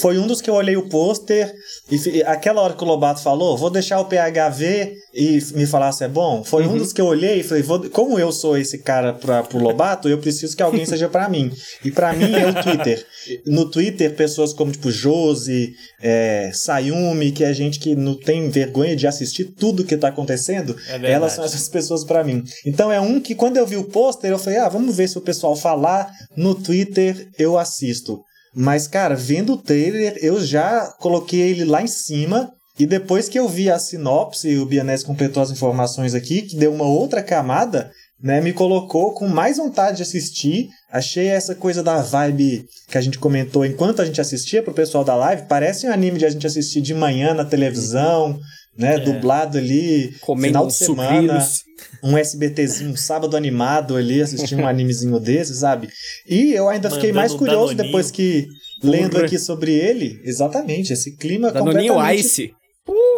[0.00, 1.52] foi um dos que eu olhei o pôster
[1.90, 5.92] e aquela hora que o Lobato falou, vou deixar o PH ver e me falar
[5.92, 6.42] se é bom.
[6.44, 6.74] Foi uhum.
[6.74, 9.58] um dos que eu olhei e falei, vou, como eu sou esse cara para pro
[9.58, 11.52] Lobato, eu preciso que alguém seja para mim.
[11.84, 13.06] E para mim é o Twitter.
[13.46, 18.94] No Twitter, pessoas como tipo Josi, é, Sayumi, que é gente que não tem vergonha
[18.94, 22.44] de assistir tudo que tá acontecendo, é elas são essas pessoas para mim.
[22.66, 25.18] Então é um que quando eu vi o pôster, eu falei, ah, vamos ver se
[25.18, 26.03] o pessoal falar
[26.36, 28.22] no Twitter eu assisto.
[28.54, 32.52] Mas, cara, vendo o trailer, eu já coloquei ele lá em cima.
[32.78, 36.72] E depois que eu vi a sinopse, o Bianese completou as informações aqui, que deu
[36.72, 37.90] uma outra camada,
[38.20, 38.40] né?
[38.40, 40.68] Me colocou com mais vontade de assistir.
[40.90, 45.04] Achei essa coisa da vibe que a gente comentou enquanto a gente assistia pro pessoal
[45.04, 45.46] da live.
[45.48, 48.38] Parece um anime de a gente assistir de manhã na televisão,
[48.76, 48.96] né?
[48.96, 48.98] É.
[48.98, 51.40] Dublado ali, Comendo final de semana.
[51.40, 51.64] Sucrilhos
[52.02, 55.88] um SBTzinho, um sábado animado ali, assistir um animezinho desse, sabe?
[56.28, 58.46] E eu ainda Mandando fiquei mais curioso depois que,
[58.82, 62.20] lendo aqui sobre ele, exatamente, esse clima Danoninho completamente...
[62.20, 62.54] Ice.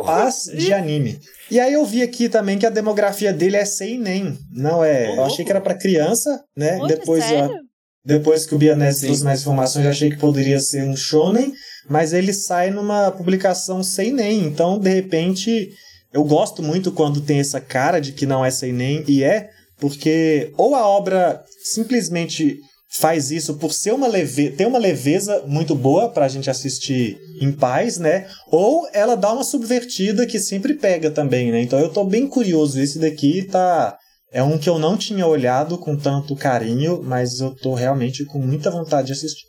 [0.05, 1.19] Paz de anime.
[1.51, 4.39] E aí eu vi aqui também que a demografia dele é sem nem.
[4.53, 5.17] Não é.
[5.17, 6.79] Eu achei que era para criança, né?
[6.87, 7.67] Depois sério?
[8.07, 11.53] depois que o Bianese trouxe mais informações, eu achei que poderia ser um shonen,
[11.89, 14.45] mas ele sai numa publicação sem nem.
[14.45, 15.71] Então, de repente,
[16.13, 19.51] eu gosto muito quando tem essa cara de que não é sem nem e é,
[19.79, 24.51] porque ou a obra simplesmente faz isso por ser uma leve...
[24.51, 28.27] ter uma leveza muito boa pra gente assistir em paz, né?
[28.51, 31.61] Ou ela dá uma subvertida que sempre pega também, né?
[31.61, 32.81] Então eu tô bem curioso.
[32.81, 33.99] Esse daqui tá.
[34.33, 38.39] É um que eu não tinha olhado com tanto carinho, mas eu tô realmente com
[38.39, 39.47] muita vontade de assistir.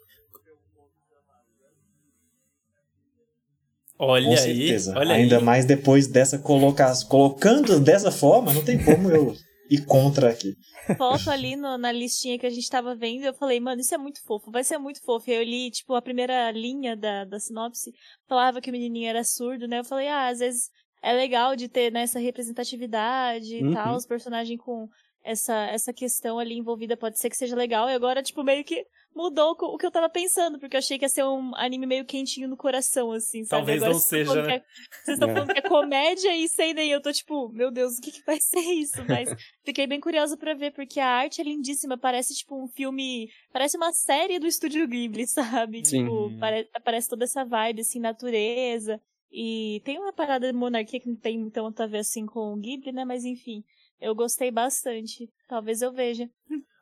[3.99, 4.91] Olha Com certeza.
[4.93, 5.43] aí, olha Ainda aí.
[5.43, 9.33] mais depois dessa colocação, colocando dessa forma, não tem como eu
[9.69, 10.55] ir contra aqui.
[10.97, 13.97] Foto ali no, na listinha que a gente tava vendo, eu falei, mano, isso é
[13.97, 15.29] muito fofo, vai ser muito fofo.
[15.29, 17.91] E eu li, tipo, a primeira linha da, da sinopse,
[18.27, 19.79] falava que o menininho era surdo, né?
[19.79, 20.69] Eu falei, ah, às vezes
[21.03, 23.73] é legal de ter né, essa representatividade e Uhum.
[23.73, 24.87] tal, os personagens com
[25.27, 27.89] essa, essa questão ali envolvida pode ser que seja legal.
[27.89, 28.85] E agora, tipo, meio que
[29.15, 32.05] mudou o que eu tava pensando, porque eu achei que ia ser um anime meio
[32.05, 33.61] quentinho no coração, assim, sabe?
[33.61, 34.55] Talvez agora não vocês seja, né?
[34.57, 34.63] é-
[35.03, 35.33] Vocês estão É.
[35.33, 38.23] falando que é comédia e sei daí, eu tô tipo, meu Deus, o que, que
[38.25, 39.03] vai ser isso?
[39.07, 39.27] Mas
[39.65, 43.75] fiquei bem curiosa pra ver, porque a arte é lindíssima, parece tipo um filme, parece
[43.75, 45.25] uma série do Estúdio Ghibli,
[45.67, 45.83] sabe?
[45.83, 46.03] Sim.
[46.03, 49.01] Tipo, pare- parece toda essa vibe, assim, natureza.
[49.31, 52.57] E tem uma parada de monarquia que não tem tanto a ver assim com o
[52.57, 53.03] Ghibli, né?
[53.03, 53.61] Mas enfim,
[54.01, 55.29] eu gostei bastante.
[55.47, 56.27] Talvez eu veja.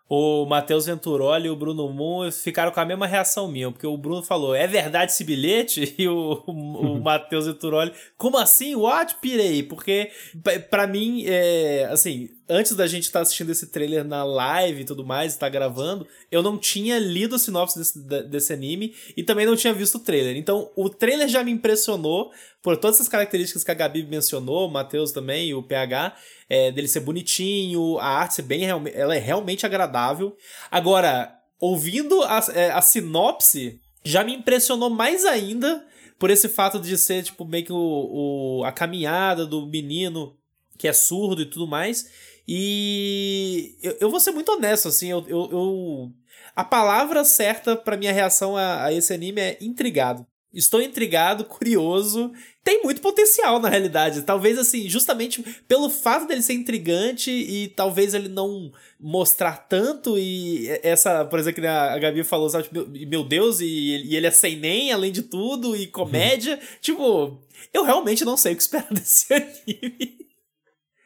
[0.08, 3.98] O Matheus Venturoli e o Bruno Moon ficaram com a mesma reação minha, porque o
[3.98, 5.96] Bruno falou, é verdade esse bilhete?
[5.98, 8.76] E o, o, o Matheus Venturoli, como assim?
[8.76, 9.16] What?
[9.20, 9.64] Pirei.
[9.64, 10.12] Porque,
[10.44, 14.86] pra- pra mim, é, assim, antes da gente estar assistindo esse trailer na live e
[14.86, 18.00] tudo mais, estar gravando, eu não tinha lido a sinopse desse,
[18.30, 20.38] desse anime e também não tinha visto o trailer.
[20.38, 22.30] Então, o trailer já me impressionou
[22.66, 26.16] por todas essas características que a Gabi mencionou, o Matheus também o PH,
[26.50, 30.36] é, dele ser bonitinho, a arte ser bem ela é realmente agradável.
[30.72, 35.86] Agora, ouvindo a, é, a sinopse, já me impressionou mais ainda
[36.18, 37.78] por esse fato de ser, tipo, meio que o,
[38.62, 40.36] o- a caminhada do menino
[40.76, 42.10] que é surdo e tudo mais.
[42.48, 45.24] E eu, eu vou ser muito honesto, assim, eu.
[45.28, 46.12] eu, eu-
[46.56, 50.26] a palavra certa pra minha reação a, a esse anime é intrigado.
[50.56, 52.32] Estou intrigado, curioso.
[52.64, 54.22] Tem muito potencial, na realidade.
[54.22, 60.68] Talvez, assim, justamente pelo fato dele ser intrigante e talvez ele não mostrar tanto e
[60.82, 64.32] essa, por exemplo, que a Gabi falou, sabe, tipo, meu, Deus, e, e ele é
[64.32, 66.58] sem nem, além de tudo, e comédia.
[66.80, 67.38] Tipo,
[67.74, 70.26] eu realmente não sei o que esperar desse anime.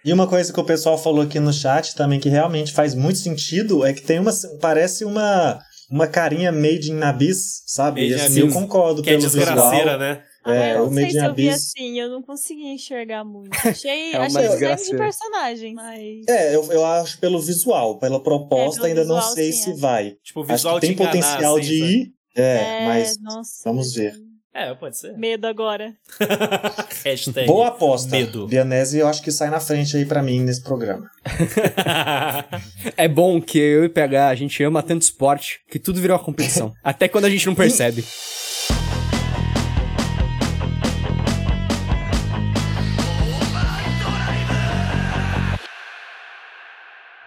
[0.04, 3.20] E uma coisa que o pessoal falou aqui no chat também que realmente faz muito
[3.20, 4.32] sentido é que tem uma.
[4.62, 5.60] Parece uma.
[5.90, 8.02] Uma carinha made in Abyss, sabe?
[8.02, 8.56] Made E assim, Abyss.
[8.56, 10.00] eu concordo Que é pelo desgraceira, visual.
[10.00, 10.24] né?
[10.46, 13.24] Ah, É, eu o não sei Made se eu vi assim, eu não consegui enxergar
[13.26, 13.50] muito.
[13.66, 16.26] Achei, É achei design de personagem, mas.
[16.28, 19.72] É, eu, eu acho pelo visual, pela proposta, É, ainda não visual, sei sim, se
[19.72, 19.76] é.
[19.76, 20.16] vai.
[20.24, 23.94] Tipo, o Acho visual que tem enganar, potencial assim, de ir, é, mas nossa, vamos
[23.94, 24.16] ver.
[24.54, 25.16] É, pode ser.
[25.18, 25.94] Medo agora.
[27.06, 27.46] Hashtag.
[27.46, 28.12] boa aposta.
[28.12, 28.48] Medo.
[28.48, 31.10] Bianese eu acho que sai na frente aí pra mim nesse programa.
[32.98, 36.18] É bom que eu e o PH, a gente ama tanto esporte que tudo virou
[36.18, 36.74] uma competição.
[36.84, 38.04] Até quando a gente não percebe.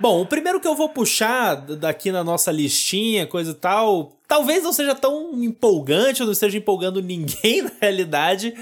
[0.03, 4.65] Bom, o primeiro que eu vou puxar daqui na nossa listinha, coisa e tal, talvez
[4.65, 8.53] não seja tão empolgante, ou não esteja empolgando ninguém na realidade.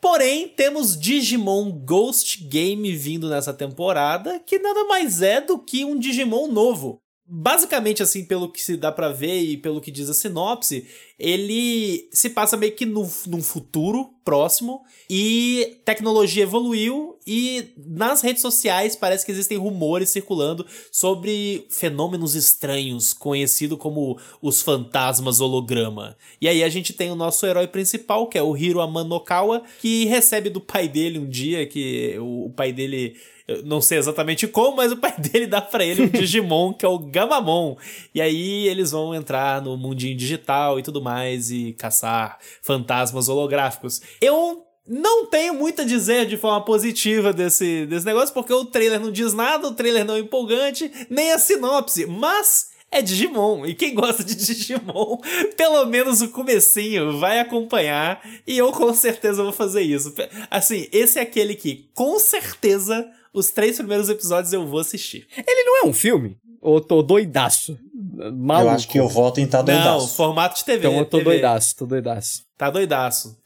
[0.00, 5.96] Porém, temos Digimon Ghost Game vindo nessa temporada, que nada mais é do que um
[5.96, 7.00] Digimon novo.
[7.30, 10.86] Basicamente, assim, pelo que se dá pra ver e pelo que diz a sinopse,
[11.18, 18.40] ele se passa meio que no, num futuro próximo e tecnologia evoluiu e nas redes
[18.40, 26.16] sociais parece que existem rumores circulando sobre fenômenos estranhos, conhecido como os fantasmas holograma.
[26.40, 30.06] E aí a gente tem o nosso herói principal, que é o Hiro Amanokawa, que
[30.06, 33.16] recebe do pai dele um dia que o pai dele
[33.48, 36.84] eu não sei exatamente como, mas o pai dele dá pra ele um Digimon, que
[36.84, 37.76] é o Gamamon.
[38.14, 44.02] E aí eles vão entrar no mundinho digital e tudo mais e caçar fantasmas holográficos.
[44.20, 49.00] Eu não tenho muito a dizer de forma positiva desse, desse negócio, porque o trailer
[49.00, 53.66] não diz nada, o trailer não é empolgante, nem a sinopse, mas é Digimon.
[53.66, 55.18] E quem gosta de Digimon,
[55.56, 58.22] pelo menos o comecinho vai acompanhar.
[58.46, 60.14] E eu com certeza vou fazer isso.
[60.50, 65.26] Assim, esse é aquele que, com certeza, os três primeiros episódios eu vou assistir.
[65.36, 66.36] Ele não é um filme?
[66.60, 67.78] Ou eu tô doidaço?
[68.34, 68.70] Maluco.
[68.70, 70.16] Eu acho que eu voto em tá Não, doidaço.
[70.16, 70.88] formato de TV.
[70.88, 71.30] Então eu tô TV.
[71.30, 72.42] doidaço, tô doidaço.
[72.56, 73.38] Tá doidaço.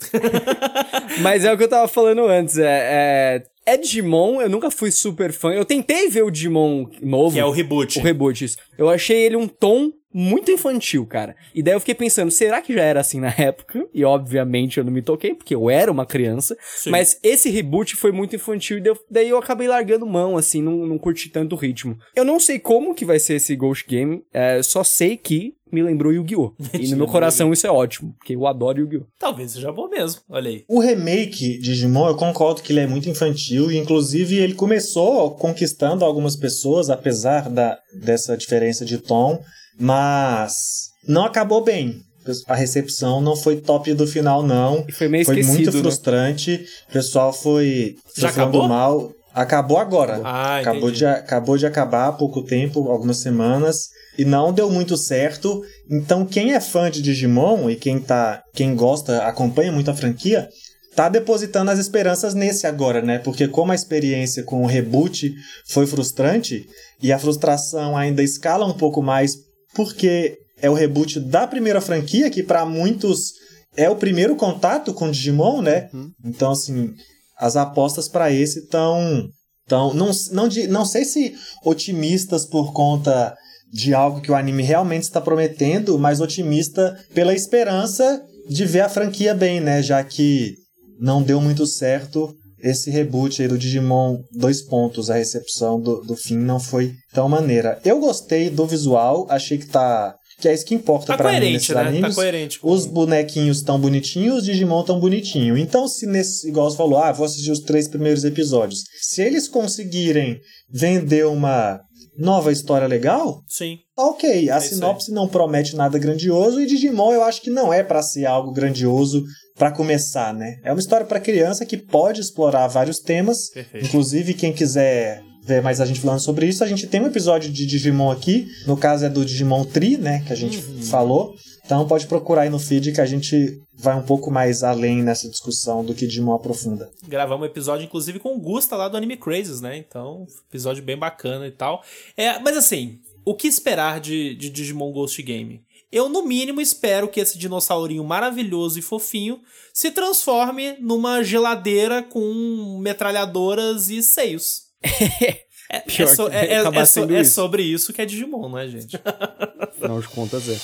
[1.20, 4.90] Mas é o que eu tava falando antes, é, é, é Digimon, eu nunca fui
[4.90, 5.52] super fã.
[5.52, 7.34] Eu tentei ver o Digimon novo.
[7.34, 7.98] Que é o reboot.
[7.98, 8.56] O reboot, isso.
[8.78, 11.34] Eu achei ele um tom muito infantil, cara.
[11.54, 13.86] E daí eu fiquei pensando, será que já era assim na época?
[13.92, 16.56] E obviamente eu não me toquei, porque eu era uma criança.
[16.76, 16.90] Sim.
[16.90, 20.98] Mas esse reboot foi muito infantil e daí eu acabei largando mão, assim, não, não
[20.98, 21.98] curti tanto o ritmo.
[22.14, 25.82] Eu não sei como que vai ser esse Ghost Game, é, só sei que me
[25.82, 26.52] lembrou Yu-Gi-Oh!
[26.78, 29.06] E no meu coração isso é ótimo, porque eu adoro Yu-Gi-Oh!
[29.18, 30.20] Talvez seja bom mesmo.
[30.28, 30.64] Olha aí.
[30.68, 35.30] O remake de Digimon, eu concordo que ele é muito infantil, e inclusive ele começou
[35.32, 39.42] conquistando algumas pessoas, apesar da, dessa diferença de tom,
[39.78, 42.00] mas não acabou bem.
[42.46, 44.84] A recepção não foi top do final, não.
[44.88, 45.80] E foi meio Foi muito né?
[45.80, 46.64] frustrante.
[46.88, 48.68] O pessoal foi Já acabou?
[48.68, 49.10] mal.
[49.34, 50.20] Acabou agora.
[50.22, 50.98] Ah, acabou, entendi.
[50.98, 55.62] de, acabou de acabar há pouco tempo, algumas semanas, e não deu muito certo.
[55.90, 60.48] Então, quem é fã de Digimon e quem tá, quem gosta, acompanha muito a franquia,
[60.94, 63.18] tá depositando as esperanças nesse agora, né?
[63.18, 65.32] Porque como a experiência com o reboot
[65.66, 66.66] foi frustrante
[67.02, 69.32] e a frustração ainda escala um pouco mais
[69.74, 73.32] porque é o reboot da primeira franquia que para muitos
[73.76, 75.88] é o primeiro contato com Digimon, né?
[75.92, 76.10] Uhum.
[76.24, 76.94] Então assim,
[77.38, 79.28] as apostas para esse estão
[79.66, 83.34] tão não, não, não sei se otimistas por conta
[83.72, 88.88] de algo que o anime realmente está prometendo, mas otimista pela esperança de ver a
[88.88, 89.82] franquia bem, né?
[89.82, 90.54] Já que
[91.00, 96.16] não deu muito certo esse reboot aí do Digimon dois pontos, a recepção do, do
[96.16, 97.80] fim não foi tão maneira.
[97.84, 101.52] Eu gostei do visual, achei que tá que é isso que importa tá para mim
[101.52, 101.74] nesses né?
[101.74, 102.08] Tá animes.
[102.08, 102.58] Tá coerente.
[102.58, 102.68] Com...
[102.68, 105.56] Os bonequinhos tão bonitinhos, os Digimon tão bonitinho.
[105.56, 108.82] Então, se nesse, igual você falou, ah, vou assistir os três primeiros episódios.
[109.00, 111.80] Se eles conseguirem vender uma
[112.18, 113.78] nova história legal, sim.
[113.96, 117.82] Ok, a é sinopse não promete nada grandioso e Digimon eu acho que não é
[117.82, 120.58] para ser algo grandioso para começar, né?
[120.62, 123.50] É uma história para criança que pode explorar vários temas.
[123.50, 123.86] Perfeito.
[123.86, 127.50] Inclusive, quem quiser ver mais a gente falando sobre isso, a gente tem um episódio
[127.50, 128.46] de Digimon aqui.
[128.66, 130.22] No caso é do Digimon Tri, né?
[130.26, 130.82] Que a gente uhum.
[130.82, 131.34] falou.
[131.64, 135.28] Então pode procurar aí no feed que a gente vai um pouco mais além nessa
[135.28, 136.90] discussão do que Digimon aprofunda.
[137.06, 139.76] Gravamos um episódio, inclusive, com o Gusta lá do Anime Crazes, né?
[139.76, 141.82] Então, episódio bem bacana e tal.
[142.16, 145.62] É, mas assim, o que esperar de, de Digimon Ghost Game?
[145.92, 149.42] Eu, no mínimo, espero que esse dinossaurinho maravilhoso e fofinho
[149.74, 154.68] se transforme numa geladeira com metralhadoras e seios.
[155.74, 158.68] É, é, so, é, é, é, so, é sobre isso que é Digimon, não é,
[158.68, 159.00] gente?
[159.58, 160.58] Afinal de contas, é.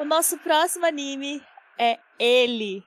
[0.00, 1.42] O nosso próximo anime
[1.76, 2.80] é ele,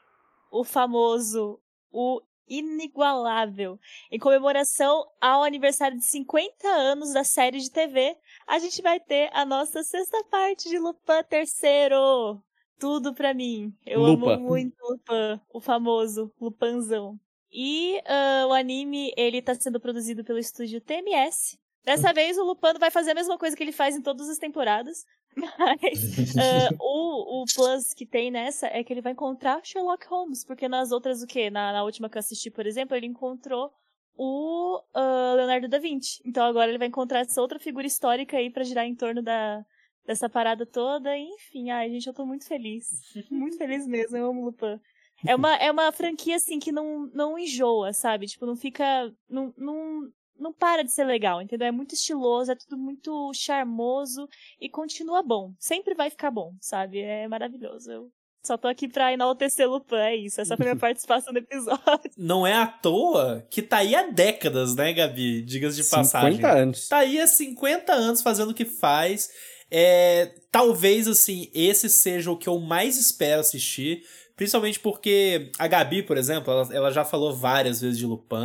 [0.49, 1.59] o famoso,
[1.91, 3.79] o inigualável.
[4.11, 8.15] Em comemoração ao aniversário de 50 anos da série de TV,
[8.47, 12.41] a gente vai ter a nossa sexta parte de Lupin terceiro.
[12.79, 13.73] Tudo pra mim.
[13.85, 14.33] Eu Lupa.
[14.33, 17.19] amo muito Lupin, o famoso Lupanzão.
[17.51, 21.57] E uh, o anime, ele tá sendo produzido pelo estúdio TMS.
[21.87, 24.37] Dessa vez o Lupano vai fazer a mesma coisa que ele faz em todas as
[24.37, 25.05] temporadas.
[25.37, 30.43] Mas uh, o, o plus que tem nessa é que ele vai encontrar Sherlock Holmes.
[30.43, 31.49] Porque nas outras, o quê?
[31.49, 33.71] Na, na última que eu assisti, por exemplo, ele encontrou
[34.17, 36.21] o uh, Leonardo da Vinci.
[36.25, 39.63] Então agora ele vai encontrar essa outra figura histórica aí para girar em torno da,
[40.05, 41.17] dessa parada toda.
[41.17, 42.85] enfim, ai, gente, eu tô muito feliz.
[43.31, 44.77] muito feliz mesmo, eu amo Lupin.
[45.25, 48.27] É uma, é uma franquia, assim, que não, não enjoa, sabe?
[48.27, 49.11] Tipo, não fica.
[49.27, 51.67] Não, não, não para de ser legal, entendeu?
[51.67, 54.27] É muito estiloso, é tudo muito charmoso
[54.59, 55.53] e continua bom.
[55.59, 56.99] Sempre vai ficar bom, sabe?
[56.99, 57.91] É maravilhoso.
[57.91, 58.11] Eu
[58.47, 60.39] só tô aqui pra enaltecer Lupin, é isso.
[60.39, 62.11] Essa foi a minha participação no episódio.
[62.17, 65.41] Não é à toa que tá aí há décadas, né, Gabi?
[65.41, 66.37] Digas de passagem.
[66.37, 66.87] 50 anos.
[66.87, 69.29] Tá aí há 50 anos fazendo o que faz.
[69.69, 74.01] É, talvez, assim, esse seja o que eu mais espero assistir.
[74.37, 78.35] Principalmente porque a Gabi, por exemplo, ela, ela, já falou várias vezes de Lupin.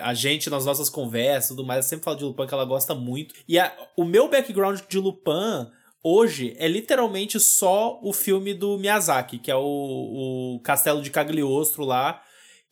[0.00, 3.34] A gente, nas nossas conversas tudo mais, sempre fala de Lupin que ela gosta muito.
[3.46, 5.70] E a, o meu background de Lupin
[6.02, 11.84] hoje é literalmente só o filme do Miyazaki, que é o, o Castelo de Cagliostro
[11.84, 12.22] lá,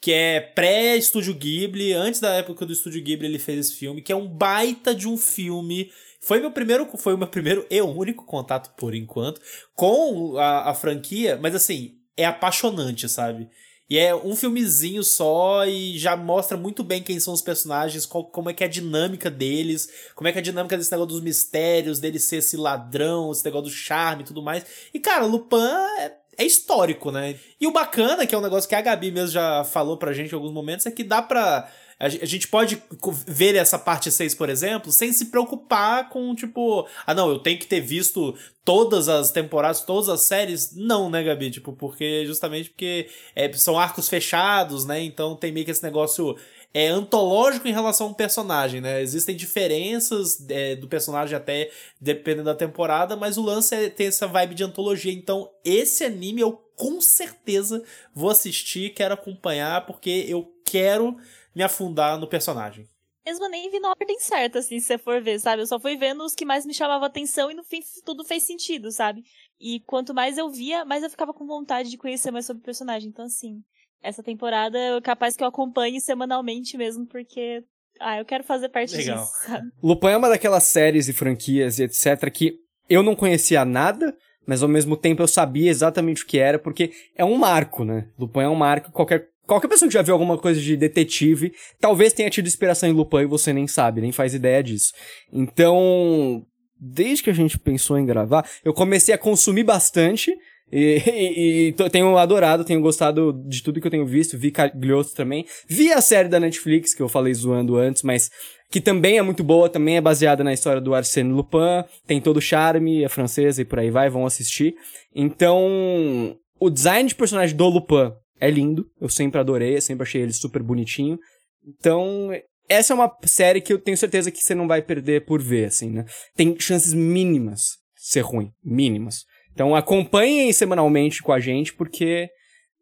[0.00, 4.12] que é pré-Estúdio Ghibli, antes da época do Estúdio Ghibli ele fez esse filme, que
[4.12, 5.92] é um baita de um filme.
[6.22, 9.42] Foi meu primeiro, foi o meu primeiro e único contato por enquanto
[9.74, 13.48] com a, a franquia, mas assim, é apaixonante, sabe?
[13.92, 18.24] E é um filmezinho só e já mostra muito bem quem são os personagens, qual,
[18.24, 21.10] como é que é a dinâmica deles, como é que é a dinâmica desse negócio
[21.10, 24.64] dos mistérios, dele ser esse ladrão, esse negócio do charme e tudo mais.
[24.94, 25.56] E, cara, Lupin
[25.98, 27.38] é, é histórico, né?
[27.60, 30.32] E o bacana, que é um negócio que a Gabi mesmo já falou pra gente
[30.32, 31.70] em alguns momentos, é que dá pra
[32.06, 32.82] a gente pode
[33.28, 37.56] ver essa parte 6, por exemplo, sem se preocupar com, tipo, ah, não, eu tenho
[37.56, 38.34] que ter visto
[38.64, 40.74] todas as temporadas, todas as séries.
[40.74, 41.52] Não, né, Gabi?
[41.52, 45.00] Tipo, porque justamente porque é, são arcos fechados, né?
[45.00, 46.36] Então tem meio que esse negócio
[46.74, 49.00] é antológico em relação ao personagem, né?
[49.00, 54.26] Existem diferenças é, do personagem até dependendo da temporada, mas o lance é ter essa
[54.26, 55.12] vibe de antologia.
[55.12, 57.80] Então, esse anime eu com certeza
[58.12, 61.16] vou assistir, quero acompanhar, porque eu quero
[61.54, 62.86] me afundar no personagem.
[63.24, 65.62] Mesmo nem vi na ordem certa, assim, se você for ver, sabe?
[65.62, 68.44] Eu só fui vendo os que mais me chamavam atenção e no fim tudo fez
[68.44, 69.22] sentido, sabe?
[69.60, 72.64] E quanto mais eu via, mais eu ficava com vontade de conhecer mais sobre o
[72.64, 73.08] personagem.
[73.08, 73.62] Então, assim,
[74.02, 77.62] essa temporada é capaz que eu acompanhe semanalmente mesmo, porque.
[78.00, 79.22] Ah, eu quero fazer parte Legal.
[79.22, 79.70] disso, sabe?
[79.80, 82.28] Lupin é uma daquelas séries e franquias e etc.
[82.32, 86.58] que eu não conhecia nada, mas ao mesmo tempo eu sabia exatamente o que era,
[86.58, 88.08] porque é um marco, né?
[88.18, 92.12] Lupin é um marco, qualquer Qualquer pessoa que já viu alguma coisa de detetive, talvez
[92.12, 94.92] tenha tido inspiração em Lupin e você nem sabe, nem faz ideia disso.
[95.32, 96.44] Então,
[96.78, 100.32] desde que a gente pensou em gravar, eu comecei a consumir bastante.
[100.70, 104.38] E, e, e tenho adorado, tenho gostado de tudo que eu tenho visto.
[104.38, 105.44] Vi Cagliostro também.
[105.68, 108.30] Vi a série da Netflix, que eu falei zoando antes, mas
[108.70, 111.84] que também é muito boa, também é baseada na história do Arsène Lupin.
[112.06, 114.74] Tem todo o charme, é francesa e por aí vai, vão assistir.
[115.14, 118.12] Então, o design de personagem do Lupin
[118.42, 118.84] é lindo.
[119.00, 121.16] Eu sempre adorei, eu sempre achei ele super bonitinho.
[121.64, 122.30] Então,
[122.68, 125.66] essa é uma série que eu tenho certeza que você não vai perder por ver,
[125.66, 126.04] assim, né?
[126.34, 127.60] Tem chances mínimas
[127.96, 128.50] de ser ruim.
[128.64, 129.20] Mínimas.
[129.52, 132.28] Então acompanhem semanalmente com a gente, porque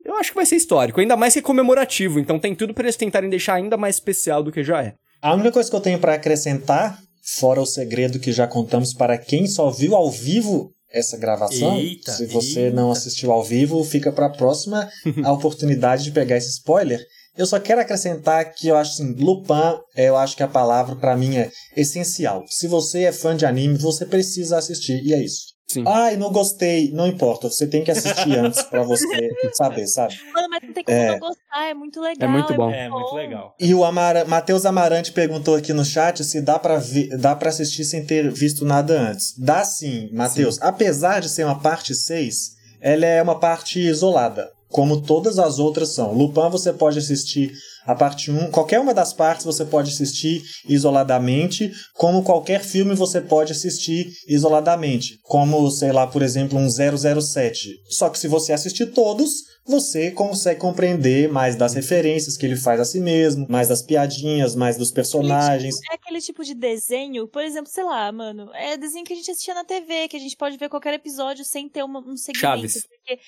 [0.03, 0.99] eu acho que vai ser histórico.
[0.99, 2.19] Ainda mais que é comemorativo.
[2.19, 4.95] Então tem tudo para eles tentarem deixar ainda mais especial do que já é.
[5.21, 6.99] A única coisa que eu tenho para acrescentar,
[7.39, 12.13] fora o segredo que já contamos para quem só viu ao vivo essa gravação, eita,
[12.13, 12.77] se você eita.
[12.77, 14.91] não assistiu ao vivo, fica para a próxima
[15.25, 17.01] a oportunidade de pegar esse spoiler.
[17.37, 21.17] Eu só quero acrescentar que eu acho assim, Lupin, eu acho que a palavra para
[21.17, 22.43] mim é essencial.
[22.49, 25.55] Se você é fã de anime, você precisa assistir e é isso.
[25.73, 25.85] Sim.
[25.87, 30.19] Ai, não gostei, não importa, você tem que assistir antes para você saber, sabe?
[30.35, 31.11] Mano, mas não tem como É.
[31.13, 32.29] não gostar, é muito legal.
[32.29, 32.71] É muito bom.
[32.71, 33.55] É, muito legal.
[33.61, 34.25] E o Amara...
[34.25, 38.29] Matheus Amarante perguntou aqui no chat se dá pra, ver, dá pra assistir sem ter
[38.33, 39.33] visto nada antes.
[39.39, 40.61] Dá sim, Matheus.
[40.61, 45.91] Apesar de ser uma parte 6, ela é uma parte isolada, como todas as outras
[45.91, 46.13] são.
[46.13, 47.53] Lupin você pode assistir
[47.87, 53.21] a parte 1, qualquer uma das partes você pode assistir isoladamente, como qualquer filme você
[53.21, 57.71] pode assistir isoladamente, como, sei lá, por exemplo, um 007.
[57.91, 62.81] Só que se você assistir todos, você consegue compreender mais das referências que ele faz
[62.81, 65.77] a si mesmo, mais das piadinhas, mais dos personagens.
[65.91, 69.31] É aquele tipo de desenho, por exemplo, sei lá, mano, é desenho que a gente
[69.31, 72.41] assistia na TV, que a gente pode ver qualquer episódio sem ter uma, um segmento.
[72.41, 72.87] Chaves.
[72.87, 73.21] Porque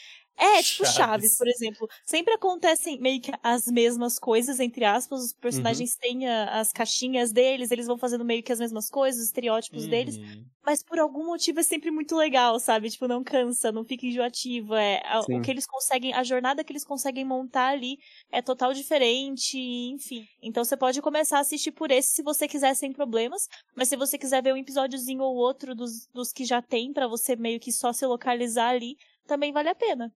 [0.42, 0.94] é, tipo Chaves.
[0.96, 1.38] Chaves.
[1.38, 1.88] por exemplo.
[2.04, 5.20] Sempre acontecem meio que as mesmas coisas, entre aspas.
[5.24, 9.20] Os personagens têm a- as caixinhas deles, eles vão fazendo meio que as mesmas coisas,
[9.20, 10.16] os estereótipos deles.
[10.16, 10.44] Uhum.
[10.64, 12.88] Mas por algum motivo é sempre muito legal, sabe?
[12.88, 14.74] Tipo, não cansa, não fica enjoativo.
[14.74, 17.96] É, a- o que eles conseguem, a jornada que eles conseguem montar ali
[18.30, 20.24] é total diferente, enfim.
[20.42, 23.48] Então você pode começar a assistir por esse se você quiser sem problemas.
[23.76, 27.08] Mas se você quiser ver um episódiozinho ou outro dos, dos que já tem, pra
[27.08, 30.12] você meio que só se localizar ali, também vale a pena.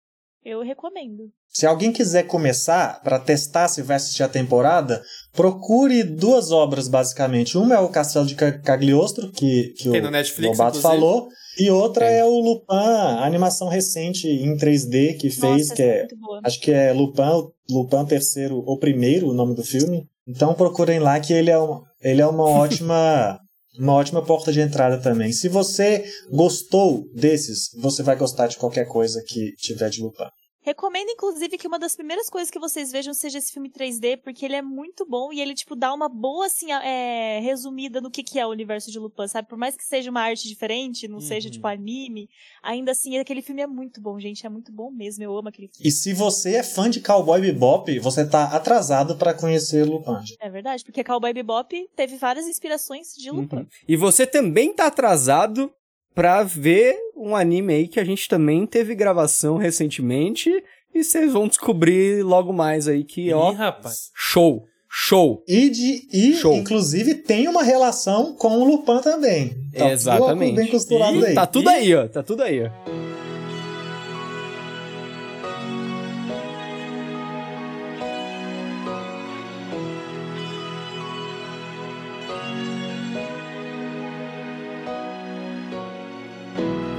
[0.46, 1.32] Eu recomendo.
[1.50, 5.02] Se alguém quiser começar para testar se vai assistir a temporada,
[5.34, 7.58] procure duas obras basicamente.
[7.58, 11.02] Uma é o Castelo de Ca- Cagliostro, que, que Tem o no Netflix, Lobato inclusive.
[11.02, 11.28] falou,
[11.58, 12.18] e outra Tem.
[12.20, 16.42] é o Lupin, a animação recente em 3D que fez, Nossa, que é muito boa.
[16.44, 20.06] Acho que é Lupin, Lupin terceiro ou primeiro, o nome do filme.
[20.28, 23.40] Então procurem lá que ele é, um, ele é uma ótima
[23.78, 25.32] uma ótima porta de entrada também.
[25.32, 30.26] Se você gostou desses, você vai gostar de qualquer coisa que tiver de Lupin.
[30.66, 34.44] Recomendo, inclusive, que uma das primeiras coisas que vocês vejam seja esse filme 3D, porque
[34.44, 38.24] ele é muito bom e ele, tipo, dá uma boa, assim, é, resumida no que,
[38.24, 39.48] que é o universo de Lupin, sabe?
[39.48, 41.52] Por mais que seja uma arte diferente, não seja, Uhum.
[41.54, 42.28] tipo, anime,
[42.64, 44.44] ainda assim, aquele filme é muito bom, gente.
[44.44, 45.24] É muito bom mesmo.
[45.24, 45.88] Eu amo aquele filme.
[45.88, 50.18] E se você é fã de Cowboy Bebop, você tá atrasado para conhecer Lupin.
[50.40, 53.58] É verdade, porque Cowboy Bebop teve várias inspirações de Lupin.
[53.58, 53.68] Uhum.
[53.88, 55.72] E você também tá atrasado
[56.16, 60.50] pra ver um anime aí que a gente também teve gravação recentemente
[60.94, 64.10] e vocês vão descobrir logo mais aí que, ó, Ih, rapaz.
[64.16, 65.44] show, show.
[65.48, 66.56] E, de, e Show.
[66.56, 69.54] inclusive, tem uma relação com o Lupin também.
[69.78, 70.52] Tá Exatamente.
[70.52, 71.36] tudo bem costurado Ih, aí.
[71.36, 73.15] Tá tudo aí, ó, tá tudo aí, ó.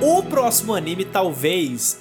[0.09, 2.01] O próximo anime talvez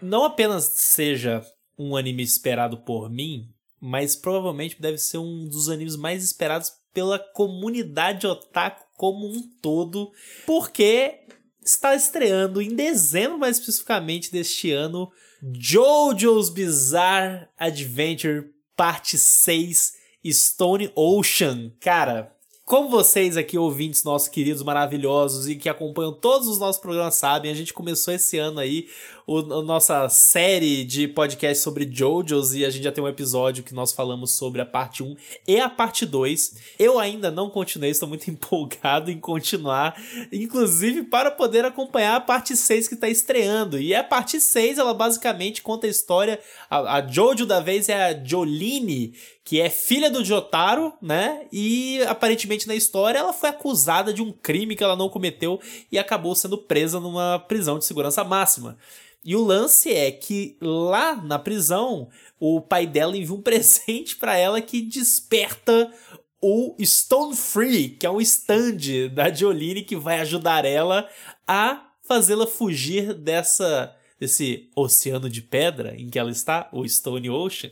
[0.00, 1.44] não apenas seja
[1.78, 7.18] um anime esperado por mim, mas provavelmente deve ser um dos animes mais esperados pela
[7.18, 10.10] comunidade otaku como um todo,
[10.46, 11.26] porque
[11.62, 15.12] está estreando em dezembro, mais especificamente deste ano,
[15.42, 19.92] JoJo's Bizarre Adventure Parte 6
[20.32, 21.72] Stone Ocean.
[21.78, 22.34] Cara,
[22.68, 27.50] como vocês aqui, ouvintes nossos queridos, maravilhosos e que acompanham todos os nossos programas sabem,
[27.50, 28.86] a gente começou esse ano aí
[29.28, 33.62] o, a nossa série de podcast sobre JoJo's e a gente já tem um episódio
[33.62, 35.14] que nós falamos sobre a parte 1
[35.46, 36.54] e a parte 2.
[36.78, 39.94] Eu ainda não continuei, estou muito empolgado em continuar,
[40.32, 43.78] inclusive para poder acompanhar a parte 6 que está estreando.
[43.78, 48.02] E a parte 6, ela basicamente conta a história, a, a Jojo da vez é
[48.02, 49.12] a Jolene,
[49.44, 51.46] que é filha do Jotaro, né?
[51.52, 55.60] E aparentemente na história ela foi acusada de um crime que ela não cometeu
[55.92, 58.78] e acabou sendo presa numa prisão de segurança máxima.
[59.24, 62.08] E o lance é que lá na prisão,
[62.38, 65.92] o pai dela envia um presente pra ela que desperta
[66.40, 71.08] o Stone Free, que é um stand da Jolene que vai ajudar ela
[71.46, 77.70] a fazê-la fugir dessa desse oceano de pedra em que ela está, o Stone Ocean.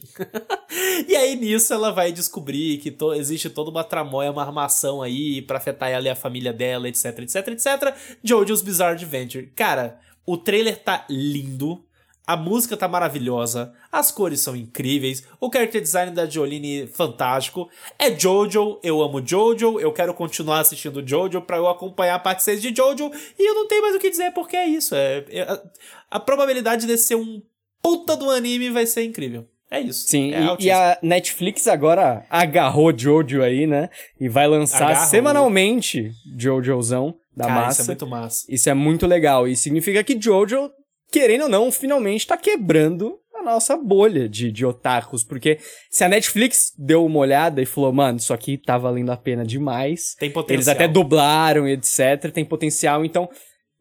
[1.08, 5.42] e aí nisso ela vai descobrir que to existe toda uma tramóia, uma armação aí
[5.42, 7.96] para afetar ela e a família dela, etc, etc, etc.
[8.22, 9.50] Jojo's Bizarre Adventure.
[9.56, 11.82] Cara, o trailer tá lindo.
[12.26, 17.70] A música tá maravilhosa, as cores são incríveis, o character design da Jolene fantástico.
[17.96, 22.42] É Jojo, eu amo Jojo, eu quero continuar assistindo Jojo para eu acompanhar a parte
[22.42, 24.92] 6 de Jojo e eu não tenho mais o que dizer porque é isso.
[24.96, 25.62] É, é a,
[26.10, 27.40] a, probabilidade de ser um
[27.80, 29.46] puta do anime vai ser incrível.
[29.70, 30.08] É isso.
[30.08, 33.88] Sim, é e, e, a Netflix agora agarrou Jojo aí, né?
[34.18, 37.82] E vai lançar semanalmente Jojozão da Cara, massa.
[37.82, 38.46] Isso é muito massa.
[38.48, 39.46] Isso é muito legal.
[39.46, 40.70] E significa que Jojo
[41.10, 45.22] querendo ou não, finalmente tá quebrando a nossa bolha de, de otakus.
[45.22, 45.58] Porque
[45.90, 49.44] se a Netflix deu uma olhada e falou, mano, isso aqui tá valendo a pena
[49.44, 50.14] demais.
[50.18, 50.56] Tem potencial.
[50.56, 52.30] Eles até dublaram, etc.
[52.32, 53.04] Tem potencial.
[53.04, 53.28] Então,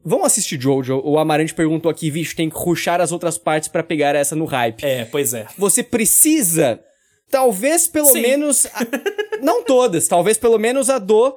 [0.03, 1.01] vamos assistir Jojo.
[1.03, 4.45] O Amarante perguntou aqui, bicho, tem que ruxar as outras partes para pegar essa no
[4.45, 4.84] hype.
[4.84, 5.47] É, pois é.
[5.58, 6.80] Você precisa,
[7.30, 8.22] talvez pelo Sim.
[8.22, 8.66] menos.
[8.68, 8.86] A,
[9.41, 11.36] não todas, talvez pelo menos a do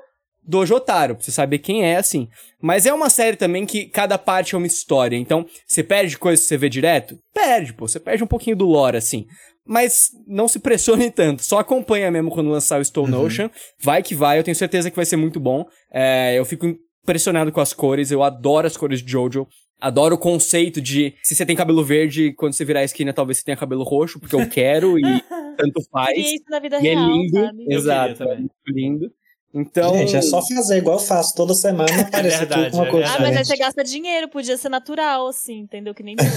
[0.48, 2.26] do Jotaro, pra você saber quem é, assim.
[2.60, 5.14] Mas é uma série também que cada parte é uma história.
[5.16, 7.18] Então, você perde coisas que você vê direto?
[7.34, 7.86] Perde, pô.
[7.86, 9.26] Você perde um pouquinho do lore, assim.
[9.66, 11.44] Mas não se pressione tanto.
[11.44, 13.24] Só acompanha mesmo quando lançar o Stone Uhum.
[13.26, 13.50] Ocean.
[13.78, 14.38] Vai que vai.
[14.38, 15.66] Eu tenho certeza que vai ser muito bom.
[15.92, 16.66] É, eu fico
[17.04, 18.10] impressionado com as cores.
[18.10, 19.46] Eu adoro as cores de Jojo.
[19.80, 23.38] Adoro o conceito de se você tem cabelo verde, quando você virar a esquina, talvez
[23.38, 25.02] você tenha cabelo roxo, porque eu quero e
[25.56, 26.08] tanto faz.
[26.16, 27.38] Queria isso na vida E é real, lindo.
[27.38, 27.64] sabe?
[27.68, 29.12] Eu Exato, é lindo.
[29.58, 29.94] Então.
[29.98, 32.90] Gente, é só fazer igual eu faço toda semana, aparecer verdade, tudo com uma é
[32.90, 35.94] coisa Ah, mas aí você gasta dinheiro, podia ser natural, assim, entendeu?
[35.94, 36.28] Que nem tudo.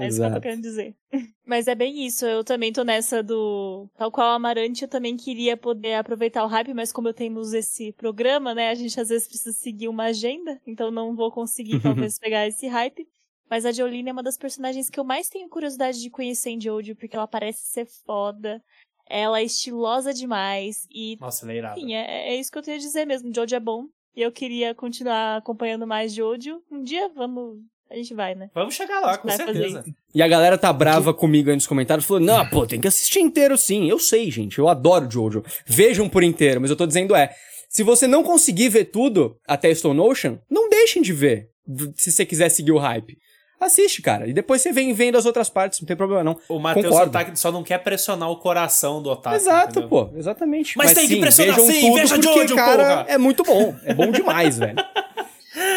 [0.00, 0.94] É isso que eu tô querendo dizer.
[1.44, 3.88] Mas é bem isso, eu também tô nessa do.
[3.98, 7.52] Tal qual o Amarante, eu também queria poder aproveitar o hype, mas como eu temos
[7.52, 11.80] esse programa, né, a gente às vezes precisa seguir uma agenda, então não vou conseguir
[11.82, 13.04] talvez pegar esse hype.
[13.50, 16.60] Mas a Jolene é uma das personagens que eu mais tenho curiosidade de conhecer em
[16.60, 18.62] Jojo, porque ela parece ser foda.
[19.10, 21.80] Ela é estilosa demais e Nossa, ela é irada.
[21.80, 23.34] enfim, é, é isso que eu tenho a dizer mesmo.
[23.34, 23.86] Jojo é bom.
[24.14, 26.62] E eu queria continuar acompanhando mais Jojo.
[26.70, 27.58] Um dia vamos.
[27.90, 28.48] A gente vai, né?
[28.54, 29.84] Vamos chegar lá, com certeza.
[30.14, 33.18] E a galera tá brava comigo aí nos comentários, falando, não, pô, tem que assistir
[33.18, 33.90] inteiro sim.
[33.90, 35.42] Eu sei, gente, eu adoro Jojo.
[35.66, 37.34] Vejam por inteiro, mas eu tô dizendo é,
[37.68, 41.48] se você não conseguir ver tudo até Stone Ocean, não deixem de ver,
[41.96, 43.18] se você quiser seguir o hype.
[43.60, 46.38] Assiste, cara, e depois você vem vendo as outras partes, não tem problema não.
[46.48, 47.12] O Matheus Concordo.
[47.18, 49.36] só, tá- só não quer pressionar o coração do Otaku.
[49.36, 49.88] Exato, entendeu?
[49.88, 50.78] pô, exatamente.
[50.78, 53.04] Mas tem que sim, pressionar vejam sim, tudo veja porque, Jojo, cara, porra.
[53.08, 54.76] é muito bom, é bom demais, velho.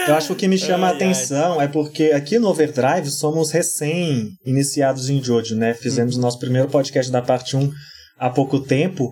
[0.08, 3.10] Eu acho que o que me chama Ai, a atenção é porque aqui no Overdrive
[3.10, 5.74] somos recém-iniciados em Jojo, né?
[5.74, 7.70] Fizemos o nosso primeiro podcast da parte 1
[8.18, 9.12] há pouco tempo.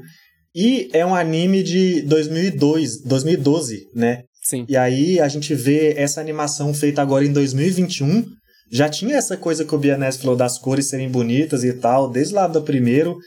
[0.55, 4.23] E é um anime de 2002, 2012, né?
[4.43, 4.65] Sim.
[4.67, 8.25] E aí a gente vê essa animação feita agora em 2021.
[8.71, 12.33] Já tinha essa coisa que o Bianese falou das cores serem bonitas e tal, desde
[12.33, 13.17] lá do primeiro.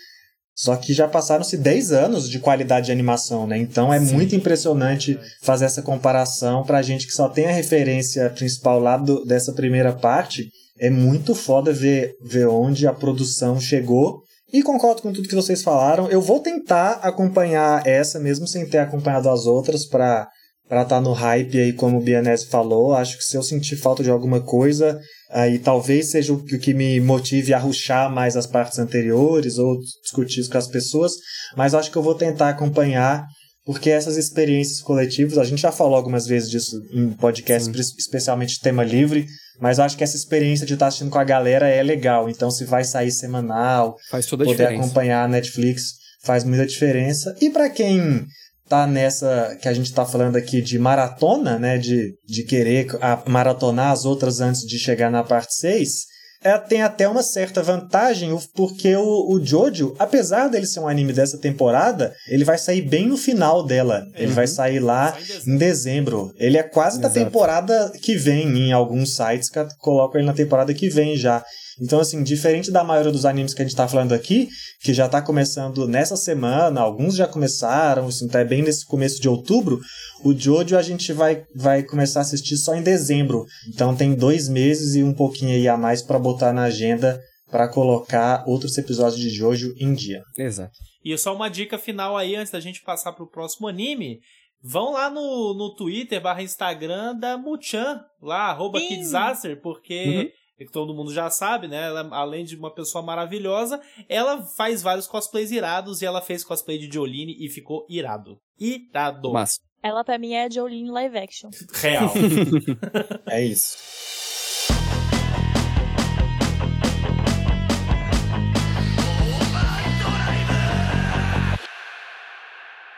[0.57, 3.59] Só que já passaram-se 10 anos de qualidade de animação, né?
[3.59, 4.15] Então é Sim.
[4.15, 9.25] muito impressionante fazer essa comparação pra gente que só tem a referência principal lá do-
[9.25, 10.49] dessa primeira parte.
[10.79, 14.23] É muito foda ver, ver onde a produção chegou.
[14.53, 16.09] E concordo com tudo que vocês falaram.
[16.09, 20.29] Eu vou tentar acompanhar essa, mesmo sem ter acompanhado as outras, pra
[20.69, 22.95] para estar no hype aí, como o Bianese falou.
[22.95, 24.99] Acho que se eu sentir falta de alguma coisa,
[25.31, 30.41] aí talvez seja o que me motive a ruxar mais as partes anteriores ou discutir
[30.41, 31.13] isso com as pessoas.
[31.57, 33.27] Mas acho que eu vou tentar acompanhar,
[33.65, 37.95] porque essas experiências coletivas, a gente já falou algumas vezes disso em podcasts, Sim.
[37.99, 39.27] especialmente tema livre,
[39.61, 42.29] mas eu acho que essa experiência de estar assistindo com a galera é legal.
[42.29, 44.85] Então, se vai sair semanal, Faz toda a poder diferença.
[44.85, 47.37] acompanhar a Netflix faz muita diferença.
[47.41, 48.25] E para quem
[48.69, 53.23] tá nessa que a gente tá falando aqui de maratona, né, de, de querer a-
[53.27, 56.13] maratonar as outras antes de chegar na parte 6,
[56.43, 61.11] é, tem até uma certa vantagem, porque o, o Jojo, apesar dele ser um anime
[61.13, 64.03] dessa temporada, ele vai sair bem no final dela.
[64.15, 64.35] Ele Uhum.
[64.35, 65.51] vai sair lá Sai em dezembro.
[65.55, 66.33] em dezembro.
[66.37, 67.25] Ele é quase da Exato.
[67.25, 71.43] temporada que vem, em alguns sites que colocam ele na temporada que vem já.
[71.81, 74.49] Então, assim, diferente da maioria dos animes que a gente tá falando aqui,
[74.83, 79.29] que já tá começando nessa semana, alguns já começaram, assim, tá bem nesse começo de
[79.29, 79.81] outubro,
[80.25, 83.45] o Jojo a gente vai, vai começar a assistir só em dezembro.
[83.69, 87.21] Então tem dois meses e um pouquinho aí a mais pra botar na agenda
[87.51, 90.23] pra colocar outros episódios de Jojo em dia.
[90.37, 90.73] Exato.
[91.05, 94.19] E só uma dica final aí, antes da gente passar pro próximo anime.
[94.63, 98.81] Vão lá no, no Twitter barra Instagram da Muchan, lá, arroba.
[98.81, 100.44] Kidsaster, porque Uhum.
[100.57, 101.87] Que todo mundo já sabe, né?
[101.87, 106.79] Ela, além de uma pessoa maravilhosa, ela faz vários cosplays irados e ela fez cosplay
[106.79, 108.39] de Jolene e ficou irado.
[108.59, 109.33] Irado.
[109.33, 111.51] Mas, Ela pra mim é Jolene live action.
[111.73, 112.13] Real.
[113.27, 113.77] É isso.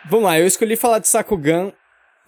[0.09, 1.73] vamos lá, eu escolhi falar de Sakugan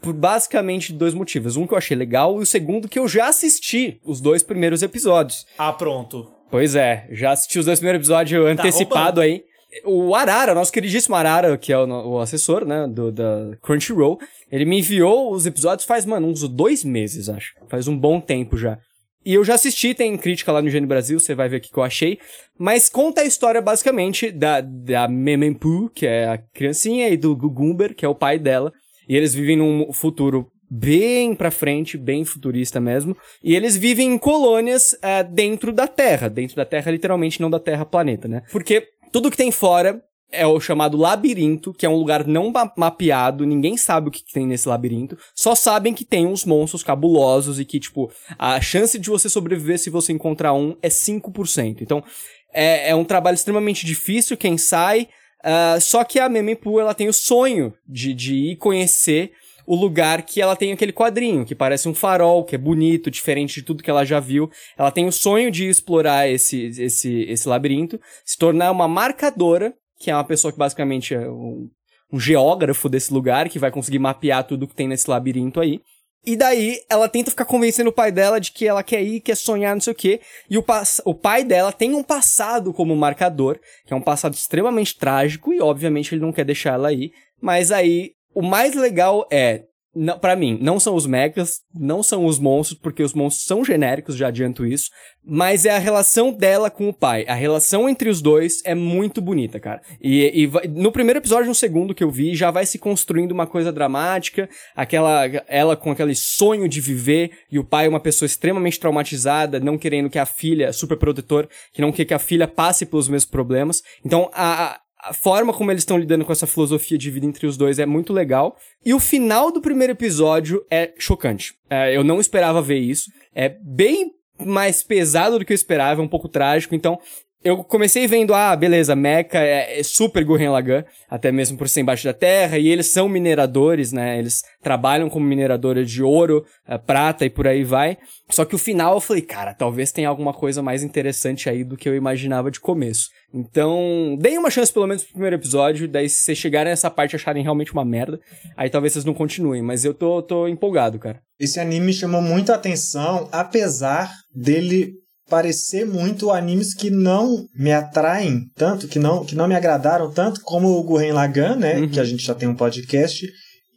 [0.00, 1.56] por basicamente dois motivos.
[1.56, 4.82] Um que eu achei legal e o segundo que eu já assisti os dois primeiros
[4.82, 5.46] episódios.
[5.56, 6.32] ah, pronto.
[6.50, 9.44] Pois é, já assisti os dois primeiros episódios antecipado aí.
[9.84, 14.18] O Arara, nosso queridíssimo Arara, que é o, o assessor, né, do, da Crunchyroll,
[14.50, 17.52] ele me enviou os episódios faz, mano, uns dois meses, acho.
[17.68, 18.78] Faz um bom tempo já.
[19.26, 21.70] E eu já assisti, tem crítica lá no Gênio Brasil, você vai ver o que
[21.70, 22.18] que eu achei.
[22.58, 27.94] Mas conta a história, basicamente, da, da Memempu, que é a criancinha, e do Gugumber,
[27.94, 28.72] que é o pai dela.
[29.08, 33.16] E eles vivem num futuro bem pra frente, bem futurista mesmo.
[33.42, 36.28] E eles vivem em colônias ah, dentro da Terra.
[36.28, 38.42] Dentro da Terra, literalmente, não da Terra planeta, né?
[38.52, 42.70] Porque tudo que tem fora é o chamado labirinto, que é um lugar não ma-
[42.76, 46.82] mapeado, ninguém sabe o que, que tem nesse labirinto, só sabem que tem uns monstros
[46.82, 51.78] cabulosos e que, tipo, a chance de você sobreviver se você encontrar um é 5%.
[51.80, 52.04] Então,
[52.52, 55.08] é, é um trabalho extremamente difícil, quem sai,
[55.42, 59.32] ah, só que a Memempu, ela tem o sonho de, de ir conhecer
[59.66, 63.56] o lugar que ela tem aquele quadrinho, que parece um farol, que é bonito, diferente
[63.56, 64.50] de tudo que ela já viu.
[64.78, 70.10] Ela tem o sonho de explorar esse, esse, esse labirinto, se tornar uma marcadora, que
[70.10, 71.68] é uma pessoa que basicamente é um,
[72.10, 75.82] um geógrafo desse lugar, que vai conseguir mapear tudo que tem nesse labirinto aí.
[76.26, 79.36] E daí, ela tenta ficar convencendo o pai dela de que ela quer ir, quer
[79.36, 80.20] sonhar, não sei o quê.
[80.50, 80.64] E o,
[81.04, 85.60] o pai dela tem um passado como marcador, que é um passado extremamente trágico, e
[85.60, 87.12] obviamente ele não quer deixar ela ir.
[87.40, 89.64] Mas aí, o mais legal é,
[89.98, 93.64] não, para mim, não são os mechas, não são os monstros, porque os monstros são
[93.64, 94.90] genéricos, já adianto isso,
[95.24, 97.24] mas é a relação dela com o pai.
[97.26, 99.82] A relação entre os dois é muito bonita, cara.
[100.00, 103.46] E, e no primeiro episódio, no segundo que eu vi, já vai se construindo uma
[103.46, 108.78] coisa dramática, aquela ela com aquele sonho de viver e o pai uma pessoa extremamente
[108.78, 112.86] traumatizada, não querendo que a filha, super protetor, que não quer que a filha passe
[112.86, 113.82] pelos mesmos problemas.
[114.04, 117.46] Então, a, a- a forma como eles estão lidando com essa filosofia de vida entre
[117.46, 118.56] os dois é muito legal.
[118.84, 121.54] E o final do primeiro episódio é chocante.
[121.70, 123.10] É, eu não esperava ver isso.
[123.34, 124.12] É bem
[124.44, 126.74] mais pesado do que eu esperava, é um pouco trágico.
[126.74, 126.98] Então,
[127.42, 131.82] eu comecei vendo, ah, beleza, Mecha é, é super Gurren Lagann, até mesmo por ser
[131.82, 134.18] embaixo da terra, e eles são mineradores, né?
[134.18, 137.96] Eles trabalham como mineradores de ouro, eh, prata e por aí vai.
[138.28, 141.76] Só que o final eu falei, cara, talvez tenha alguma coisa mais interessante aí do
[141.76, 143.08] que eu imaginava de começo.
[143.32, 147.12] Então, deem uma chance pelo menos pro primeiro episódio, daí se vocês chegarem nessa parte
[147.12, 148.18] e acharem realmente uma merda,
[148.56, 151.20] aí talvez vocês não continuem, mas eu tô, tô empolgado, cara.
[151.38, 154.94] Esse anime me chamou muito a atenção, apesar dele
[155.28, 160.40] parecer muito animes que não me atraem tanto, que não, que não me agradaram tanto,
[160.42, 161.78] como o Gurren Lagann, né?
[161.78, 161.88] Uhum.
[161.88, 163.26] Que a gente já tem um podcast.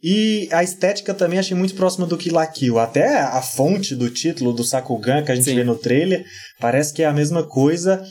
[0.02, 2.80] E a estética também achei muito próxima do Kill la Kill.
[2.80, 5.54] Até a fonte do título do Sakugan que a gente Sim.
[5.54, 6.24] vê no trailer
[6.60, 8.02] parece que é a mesma coisa.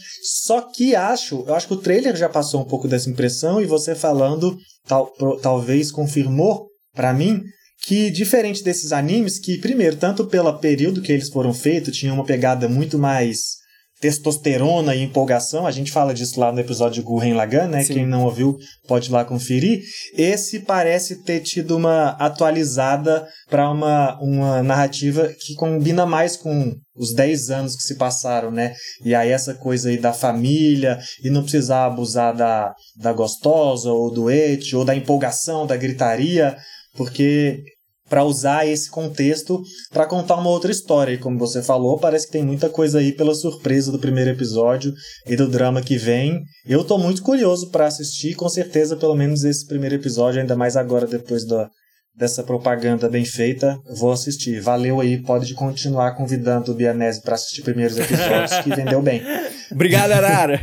[0.45, 3.65] Só que acho, eu acho que o trailer já passou um pouco dessa impressão e
[3.65, 4.55] você falando
[4.87, 5.11] tal,
[5.41, 7.41] talvez confirmou pra mim
[7.81, 12.23] que diferente desses animes que primeiro tanto pelo período que eles foram feitos tinha uma
[12.23, 13.61] pegada muito mais
[14.01, 15.67] testosterona e empolgação.
[15.67, 17.83] A gente fala disso lá no episódio de Gurren Lagann, né?
[17.83, 17.93] Sim.
[17.93, 18.57] Quem não ouviu
[18.87, 19.83] pode ir lá conferir.
[20.17, 27.13] Esse parece ter tido uma atualizada para uma, uma narrativa que combina mais com os
[27.13, 28.73] 10 anos que se passaram, né?
[29.05, 34.11] E aí essa coisa aí da família e não precisar abusar da, da gostosa ou
[34.11, 36.57] do et ou da empolgação, da gritaria,
[36.95, 37.63] porque
[38.11, 41.13] para usar esse contexto para contar uma outra história.
[41.13, 44.93] E como você falou, parece que tem muita coisa aí pela surpresa do primeiro episódio
[45.25, 46.41] e do drama que vem.
[46.65, 50.75] Eu tô muito curioso para assistir, com certeza, pelo menos esse primeiro episódio, ainda mais
[50.75, 51.69] agora depois da,
[52.13, 54.59] dessa propaganda bem feita, vou assistir.
[54.59, 59.21] Valeu aí, pode continuar convidando o Bianese para assistir primeiros episódios, que vendeu bem.
[59.71, 60.59] Obrigado, Arara!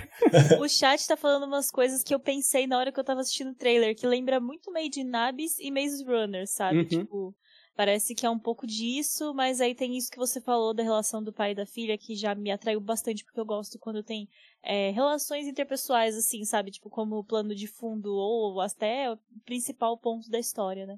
[0.61, 3.51] O chat tá falando umas coisas que eu pensei na hora que eu tava assistindo
[3.51, 6.79] o trailer, que lembra muito Made in Abyss e Maze Runner, sabe?
[6.79, 6.85] Uhum.
[6.85, 7.35] Tipo,
[7.75, 11.23] parece que é um pouco disso, mas aí tem isso que você falou da relação
[11.23, 14.29] do pai e da filha, que já me atraiu bastante, porque eu gosto quando tem
[14.63, 16.71] é, relações interpessoais, assim, sabe?
[16.71, 20.97] Tipo, como plano de fundo ou até o principal ponto da história, né?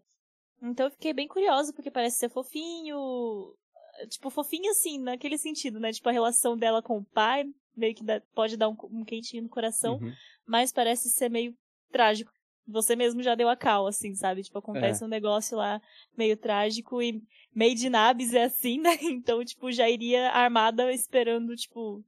[0.63, 2.97] Então eu fiquei bem curiosa, porque parece ser fofinho.
[4.09, 5.93] Tipo, fofinho assim, naquele sentido, né?
[5.93, 7.45] Tipo, a relação dela com o pai,
[7.77, 10.13] meio que dá- pode dar um, um quentinho no coração, Uhum.
[10.47, 11.55] mas parece ser meio
[11.91, 12.31] trágico.
[12.67, 14.45] você mesmo já deu a cal, assim, sabe?
[14.45, 15.07] Tipo, acontece É.
[15.07, 15.83] um negócio lá
[16.17, 17.21] meio trágico e
[17.53, 18.91] Made in Abyss é assim, né?
[19.19, 22.05] Então, tipo, já iria armada esperando, tipo,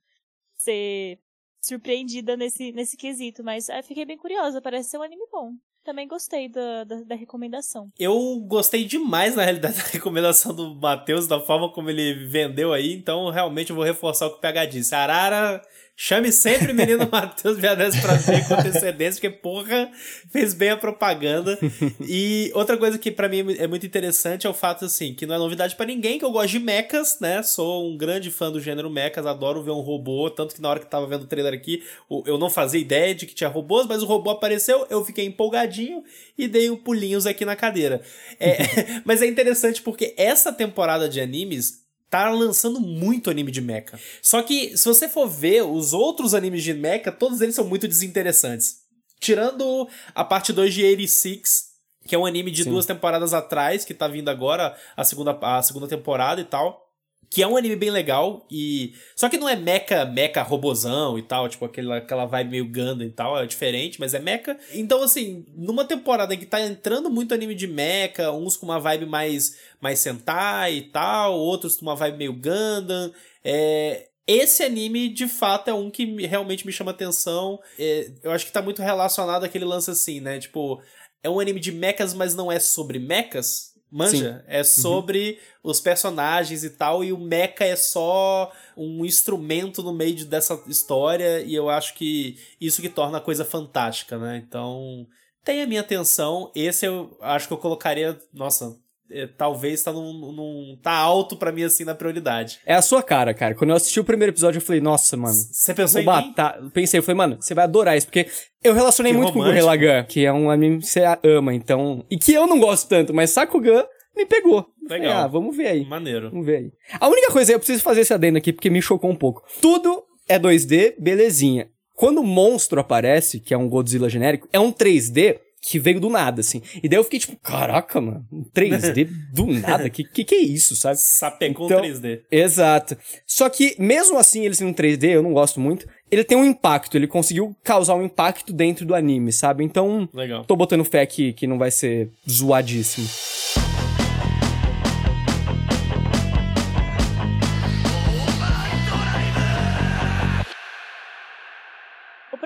[0.55, 1.19] ser
[1.61, 3.43] surpreendida nesse, nesse quesito.
[3.43, 5.53] Mas eu fiquei bem curiosa, parece ser um anime bom.
[5.85, 7.91] Também gostei da, da, da recomendação.
[7.99, 12.93] Eu gostei demais, na realidade, da recomendação do Matheus, da forma como ele vendeu aí,
[12.93, 14.95] então realmente eu vou reforçar o que o PH disse.
[14.95, 15.61] Arara,
[15.97, 19.91] chame sempre menino Matheus Vianese pra ver com antecedência, porque, porra,
[20.31, 21.59] fez bem a propaganda.
[22.01, 25.35] e outra coisa que pra mim é muito interessante é o fato, assim, que não
[25.35, 27.43] é novidade pra ninguém, que eu gosto de mechas, né?
[27.43, 30.81] Sou um grande fã do gênero mechas, adoro ver um robô, tanto que na hora
[30.81, 31.83] que tava vendo o trailer aqui,
[32.27, 36.03] eu não fazia ideia de que tinha robôs, mas o robô apareceu, eu fiquei empolgadinho
[36.37, 38.01] e dei um pulinhos aqui na cadeira.
[38.41, 38.57] É,
[39.05, 41.82] mas é interessante porque essa temporada de animes
[42.13, 43.99] tá lançando muito anime de mecha.
[44.21, 47.89] Só que, se você for ver os outros animes de mecha, todos eles são muito
[47.89, 48.83] desinteressantes.
[49.19, 51.69] Tirando a parte 2 de 86,
[52.07, 52.71] que é um anime de Sim.
[52.71, 56.92] duas temporadas atrás, que tá vindo agora, a segunda, a segunda temporada e tal.
[57.33, 58.93] Que é um anime bem legal e...
[59.17, 63.07] Só que não é mecha, mecha robozão e tal, tipo aquela, aquela vibe meio Gundam
[63.07, 64.59] e tal, é diferente, mas é mecha.
[64.75, 68.79] Então, assim, numa temporada em que tá entrando muito anime de mecha, uns com uma
[68.79, 73.11] vibe mais, mais Sentai e tal, outros com uma vibe meio Gundam,
[73.43, 74.09] é...
[74.25, 77.59] Esse anime, de fato, é um que me- realmente me chama atenção.
[77.77, 80.39] É, eu acho que tá muito relacionado àquele lance assim, né?
[80.39, 80.81] Tipo,
[81.25, 83.72] é um anime de mechas, mas não é sobre mechas.
[83.93, 84.45] Manja?
[84.49, 90.15] É sobre os personagens e tal, e o mecha é só um instrumento no meio
[90.15, 94.43] de- dessa história, e eu acho que isso que torna a coisa fantástica, né?
[94.45, 95.07] Então,
[95.45, 96.51] tem a minha atenção.
[96.55, 98.77] Esse eu acho que eu colocaria, nossa,
[99.13, 102.59] é, talvez tá num, num- tá alto pra mim assim na prioridade.
[102.67, 103.55] É a sua cara, cara.
[103.55, 105.35] Quando eu assisti o primeiro episódio, eu falei, nossa, mano.
[105.35, 106.35] Você pensou em mim?
[106.73, 108.27] Pensei, eu falei, mano, você vai adorar isso, porque
[108.63, 109.77] eu relacionei Que muito com o romântico.
[109.79, 112.05] Gurren que é um anime que você ama, então.
[112.11, 113.85] E que eu não gosto tanto, mas Sakugan
[114.17, 114.67] me pegou.
[114.89, 115.25] Falei, Legal.
[115.25, 115.85] ah, vamos ver aí.
[115.85, 116.31] Maneiro.
[116.31, 116.73] Vamos ver aí.
[117.01, 119.43] A única coisa, eu preciso fazer esse adendo aqui, porque me chocou um pouco.
[119.61, 121.69] Tudo é 2D, belezinha.
[121.95, 126.11] Quando o monstro aparece, que é um Godzilla genérico, é um 3D que veio do
[126.11, 126.61] nada, assim.
[126.83, 129.89] E daí eu fiquei tipo, caraca, mano, um 3D do nada?
[129.89, 130.99] Que, que que é isso, sabe?
[130.99, 132.23] Sapecou Então- 3D.
[132.31, 132.97] Exato.
[133.25, 136.97] Só que, mesmo assim, ele sendo 3D, eu não gosto muito, ele tem um impacto,
[136.97, 139.63] ele conseguiu causar um impacto dentro do anime, sabe?
[139.63, 140.45] Então, Legal.
[140.45, 143.07] tô botando fé que, que não vai ser zoadíssimo.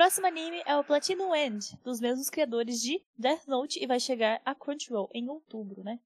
[0.07, 4.41] Próximo anime é o Platinum End, dos mesmos criadores de Death Note, e vai chegar
[4.45, 5.99] a Crunchyroll em outubro, né?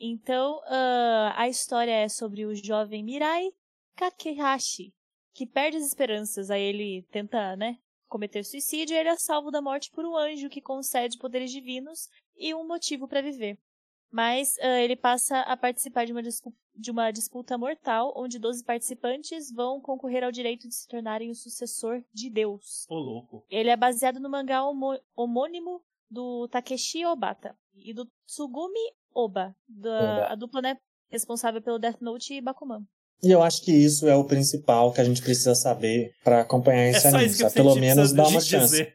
[0.00, 3.52] Então, ah, a história é sobre o jovem Mirai
[3.94, 4.92] Kakehashi,
[5.32, 7.78] que perde as esperanças, aí ele tenta, né,
[8.08, 12.08] cometer suicídio e ele é salvo da morte por um anjo que concede poderes divinos
[12.36, 13.56] e um motivo para viver.
[14.10, 16.20] Mas ah, ele passa a participar de uma,
[16.76, 21.34] de uma disputa mortal, onde 12 participantes vão concorrer ao direito de se tornarem o
[21.34, 22.86] sucessor de Deus.
[22.88, 23.44] Ô, louco.
[23.50, 24.60] Ele é baseado no mangá
[25.16, 30.76] homônimo do Takeshi Obata e do Tsugumi Oba, da a dupla né,
[31.10, 32.82] responsável pelo Death Note e Bakuman.
[33.22, 36.82] E eu acho que isso é o principal que a gente precisa saber pra acompanhar
[36.82, 37.24] É esse só anime.
[37.26, 37.54] isso que eu sabe?
[37.54, 38.72] Pelo senti menos dar uma chance.
[38.72, 38.94] dizer.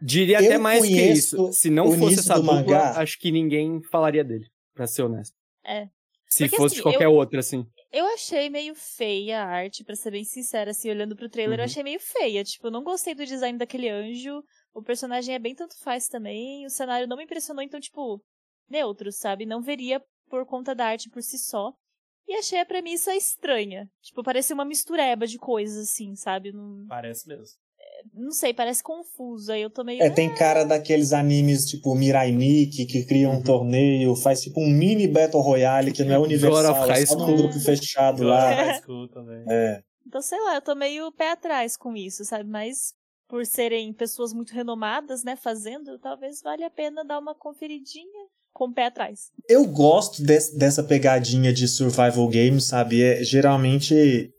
[0.00, 1.52] Diria Eu até mais que isso.
[1.52, 2.92] Se não fosse essa dupla, mangá.
[3.00, 5.34] acho que ninguém falaria dele, pra ser honesto.
[5.66, 5.88] É.
[6.34, 7.64] Se Porque, fosse assim, qualquer eu- outra, assim.
[7.92, 11.62] Eu achei meio feia a arte, pra ser bem sincera, assim, olhando pro trailer, eu
[11.62, 11.64] Uhum.
[11.66, 12.42] achei meio feia.
[12.42, 14.42] Tipo, eu não gostei do design daquele anjo,
[14.74, 18.20] o personagem é bem tanto faz também, o cenário não me impressionou, então, tipo,
[18.68, 19.46] neutro, sabe?
[19.46, 21.72] Não veria por conta da arte por si só.
[22.26, 23.86] E achei a premissa estranha.
[24.02, 26.50] Tipo, parecia uma mistureba de coisas, assim, sabe?
[26.52, 27.56] Não, Parece mesmo.
[28.12, 29.52] Não sei, parece confuso.
[29.52, 30.02] Aí eu tô meio.
[30.02, 33.42] É, tem cara daqueles animes tipo Mirai Nikki, que cria um Uhum.
[33.42, 36.18] torneio, faz tipo um mini Battle Royale, que não é
[36.66, 38.64] universal, of High é só num grupo fechado Agora lá.
[38.64, 39.44] high school também.
[39.48, 39.82] É.
[40.06, 42.48] Então, sei lá, eu tô meio pé atrás com isso, sabe?
[42.48, 42.92] Mas
[43.26, 48.66] por serem pessoas muito renomadas, né, fazendo, talvez valha a pena dar uma conferidinha com
[48.66, 49.30] o pé atrás.
[49.48, 53.02] Eu gosto des- dessa pegadinha de survival games, sabe?
[53.02, 54.30] É, geralmente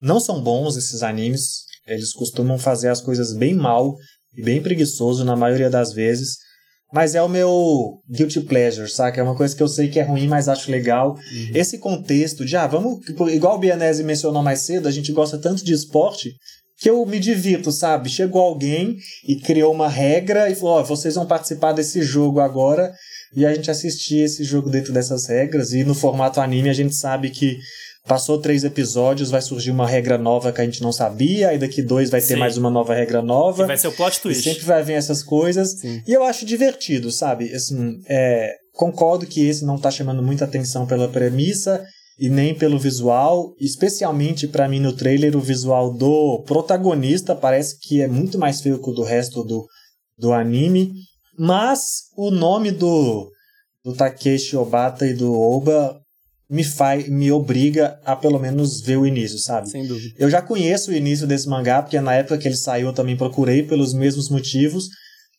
[0.00, 1.63] não são bons esses animes.
[1.86, 3.94] Eles costumam fazer as coisas bem mal
[4.36, 6.38] e bem preguiçoso na maioria das vezes.
[6.92, 9.20] Mas é o meu guilty pleasure, saca?
[9.20, 11.16] É uma coisa que eu sei que é ruim, mas acho legal.
[11.52, 13.04] Esse contexto de, ah, vamos.
[13.04, 16.32] tipo, Igual o Bianese mencionou mais cedo, a gente gosta tanto de esporte
[16.78, 18.08] que eu me divirto, sabe?
[18.08, 22.92] Chegou alguém e criou uma regra e falou: ó, vocês vão participar desse jogo agora.
[23.36, 25.72] E a gente assistia esse jogo dentro dessas regras.
[25.72, 27.58] E no formato anime a gente sabe que
[28.06, 31.82] passou três episódios, vai surgir uma regra nova que a gente não sabia, aí daqui
[31.82, 32.36] dois vai ter Sim.
[32.36, 33.62] mais uma nova regra nova.
[33.62, 34.42] Que vai ser o plot E twist.
[34.42, 35.80] sempre vai vir essas coisas.
[35.80, 36.02] Sim.
[36.06, 37.52] E eu acho divertido, sabe?
[37.54, 41.82] Assim, é, concordo que esse não tá chamando muita atenção pela premissa
[42.18, 48.02] e nem pelo visual, especialmente pra mim no trailer o visual do protagonista parece que
[48.02, 49.66] é muito mais feio que o do resto do,
[50.18, 50.92] do anime,
[51.38, 53.30] mas o nome do
[53.84, 56.00] do Takeshi Obata e do Oba
[56.48, 59.70] me faz me obriga a pelo menos ver o início, sabe?
[59.70, 60.14] Sem dúvida.
[60.18, 63.16] Eu já conheço o início desse mangá, porque na época que ele saiu eu também
[63.16, 64.88] procurei pelos mesmos motivos,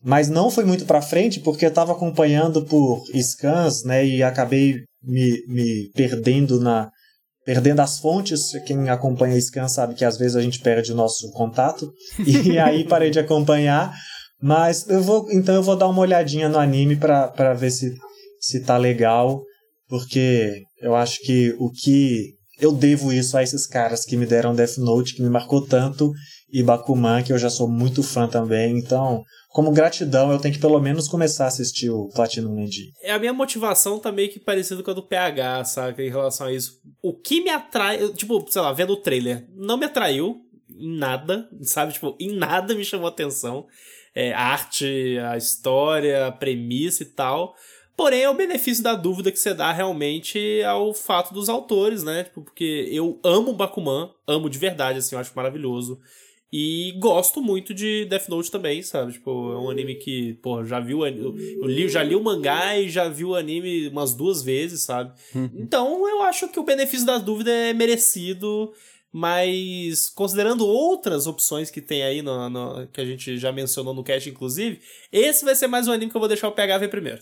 [0.03, 4.81] mas não foi muito pra frente porque eu tava acompanhando por scans, né, e acabei
[5.03, 6.89] me, me perdendo na
[7.45, 8.51] perdendo as fontes.
[8.65, 11.91] Quem acompanha scans sabe que às vezes a gente perde o nosso contato.
[12.25, 13.93] E aí parei de acompanhar,
[14.41, 17.93] mas eu vou, então eu vou dar uma olhadinha no anime pra pra ver se
[18.39, 19.41] se tá legal,
[19.87, 24.55] porque eu acho que o que eu devo isso a esses caras que me deram
[24.55, 26.13] Death Note, que me marcou tanto,
[26.49, 28.77] e Bakuman, que eu já sou muito fã também.
[28.77, 32.65] Então, como gratidão, eu tenho que pelo menos começar a assistir o Platinum.
[33.01, 36.03] É, A minha motivação tá meio que parecida com a do PH, saca?
[36.03, 36.79] Em relação a isso.
[37.01, 40.37] O que me atrai, tipo, sei lá, vendo o trailer, não me atraiu
[40.69, 41.93] em nada, sabe?
[41.93, 43.65] Tipo, em nada me chamou atenção.
[44.13, 47.53] É, a arte, a história, a premissa e tal.
[47.97, 52.23] Porém, é o benefício da dúvida que você dá realmente ao fato dos autores, né?
[52.25, 55.99] Tipo, porque eu amo Bakuman, amo de verdade, assim, eu acho maravilhoso.
[56.51, 59.13] E gosto muito de Death Note também, sabe?
[59.13, 62.23] Tipo, é um anime que, pô, já vi o eu, eu li, já li o
[62.23, 65.11] mangá e já vi o anime umas duas vezes, sabe?
[65.53, 68.71] Então eu acho que o benefício da dúvida é merecido,
[69.11, 74.03] mas considerando outras opções que tem aí, no, no- que a gente já mencionou no
[74.03, 74.79] cast, inclusive,
[75.11, 77.21] esse vai ser mais um anime que eu vou deixar o PH ver primeiro.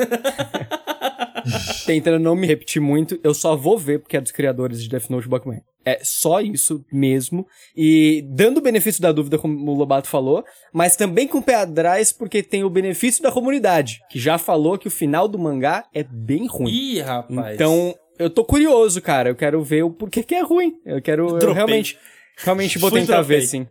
[1.86, 5.08] Tentando não me repetir muito, eu só vou ver porque é dos criadores de Death
[5.08, 5.60] Note e Bakuman.
[5.84, 7.46] É só isso mesmo.
[7.74, 11.54] E dando o benefício da dúvida, como o Lobato falou, mas também com o pé
[11.54, 15.84] atrás, porque tem o benefício da comunidade, que já falou que o final do mangá
[15.94, 16.70] é bem ruim.
[16.70, 17.54] Ih, rapaz.
[17.54, 19.30] Então, eu tô curioso, cara.
[19.30, 20.74] Eu quero ver o porquê que é ruim.
[20.84, 21.38] Eu quero.
[21.38, 21.98] Eu realmente.
[22.36, 23.40] Realmente vou Fui tentar dropei.
[23.40, 23.66] ver, sim.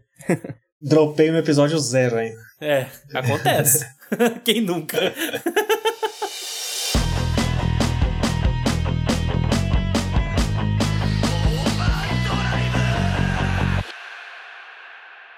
[0.82, 2.40] Dropei no episódio zero ainda.
[2.60, 3.86] É, acontece.
[4.44, 4.98] Quem nunca?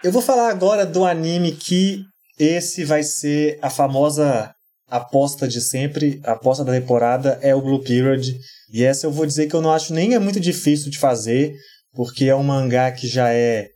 [0.03, 2.03] Eu vou falar agora do anime que
[2.39, 4.51] esse vai ser a famosa
[4.87, 8.35] aposta de sempre, a aposta da temporada é o Blue Period.
[8.73, 11.53] E essa eu vou dizer que eu não acho nem é muito difícil de fazer,
[11.93, 13.67] porque é um mangá que já é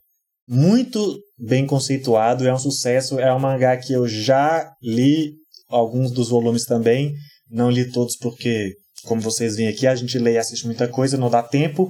[0.47, 5.33] muito bem conceituado, é um sucesso, é um mangá que eu já li
[5.69, 7.13] alguns dos volumes também,
[7.51, 8.73] não li todos porque,
[9.03, 11.87] como vocês veem aqui, a gente lê e assiste muita coisa, não dá tempo,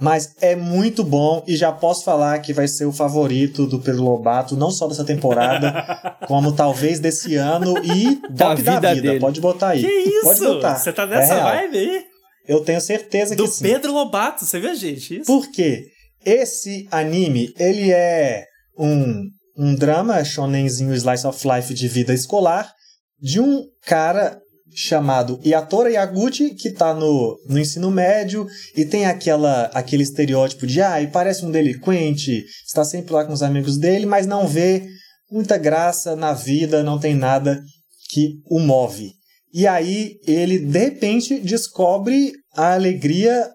[0.00, 4.02] mas é muito bom e já posso falar que vai ser o favorito do Pedro
[4.02, 9.08] Lobato, não só dessa temporada, como talvez desse ano e Da top da vida vida.
[9.08, 9.20] dele.
[9.20, 9.80] Pode botar aí.
[9.80, 10.22] Que isso?
[10.22, 10.76] Pode botar.
[10.78, 11.48] Você tá É nessa real.
[11.48, 12.04] vibe aí?
[12.46, 13.64] Eu tenho certeza Do que sim.
[13.64, 15.16] Pedro Lobato, você viu, gente?
[15.16, 15.24] Isso?
[15.26, 15.86] Por quê?
[16.24, 18.44] Esse anime, ele é
[18.78, 19.22] um,
[19.58, 22.72] um drama shonenzinho slice of life de vida escolar
[23.20, 24.38] de um cara
[24.76, 28.46] chamado Yatora Yaguchi, que tá no, no ensino médio
[28.76, 33.32] e tem aquela, aquele estereótipo de ah, e parece um delinquente, está sempre lá com
[33.32, 34.86] os amigos dele, mas não vê
[35.32, 37.62] muita graça na vida, não tem nada
[38.10, 39.14] que o move.
[39.52, 43.48] E aí ele, de repente, descobre a alegria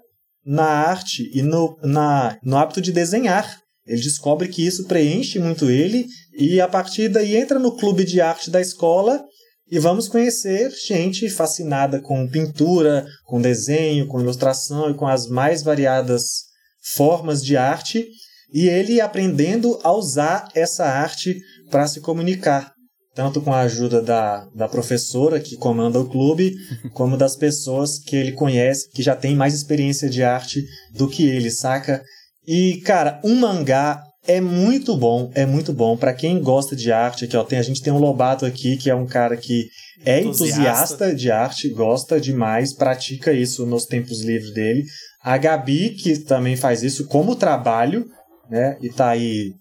[0.43, 3.59] na arte e no, na, no hábito de desenhar.
[3.85, 8.19] Ele descobre que isso preenche muito ele e a partir daí entra no clube de
[8.19, 9.23] arte da escola
[9.71, 15.63] e vamos conhecer gente fascinada com pintura, com desenho, com ilustração e com as mais
[15.63, 16.51] variadas
[16.93, 18.05] formas de arte
[18.53, 22.73] e ele aprendendo a usar essa arte para se comunicar,
[23.15, 26.53] tanto com a ajuda da, da professora que comanda o clube,
[26.93, 30.61] como das pessoas que ele conhece, que já tem mais experiência de arte
[30.93, 32.03] do que ele, saca?
[32.45, 35.97] E, cara, um mangá é muito bom, é muito bom.
[35.97, 38.89] Para quem gosta de arte, aqui, ó, tem, a gente tem um Lobato aqui, que
[38.89, 39.67] é um cara que
[40.05, 40.55] é Entusiasta.
[40.55, 44.83] entusiasta de arte, gosta demais, pratica isso nos tempos livres dele.
[45.23, 48.05] A Gabi, que também faz isso como trabalho,
[48.49, 48.77] né?
[48.81, 49.53] E tá aí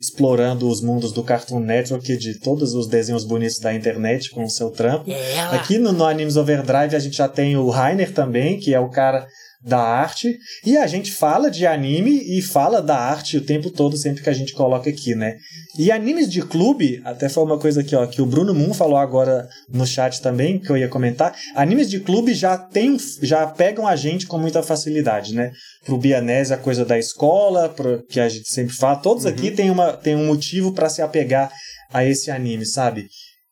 [0.00, 4.50] explorando os mundos do Cartoon Network, de todos os desenhos bonitos da internet com o
[4.50, 5.10] seu trampo.
[5.10, 5.56] Ela.
[5.56, 8.90] Aqui no, no Animes Overdrive a gente já tem o Rainer também, que é o
[8.90, 9.26] cara
[9.62, 10.38] da arte.
[10.64, 14.30] E a gente fala de anime e fala da arte o tempo todo, sempre que
[14.30, 15.36] a gente coloca aqui, né?
[15.78, 18.96] E animes de clube, até foi uma coisa aqui, ó, que o Bruno Moon falou
[18.96, 21.34] agora no chat também, que eu ia comentar.
[21.54, 25.52] Animes de clube já tem, já pegam a gente com muita facilidade, né?
[25.84, 28.96] Pro Bianese, a coisa da escola, pro, que a gente sempre fala.
[28.96, 29.30] Todos uhum.
[29.30, 31.50] aqui tem, uma, tem um motivo para se apegar
[31.92, 33.06] a esse anime, sabe?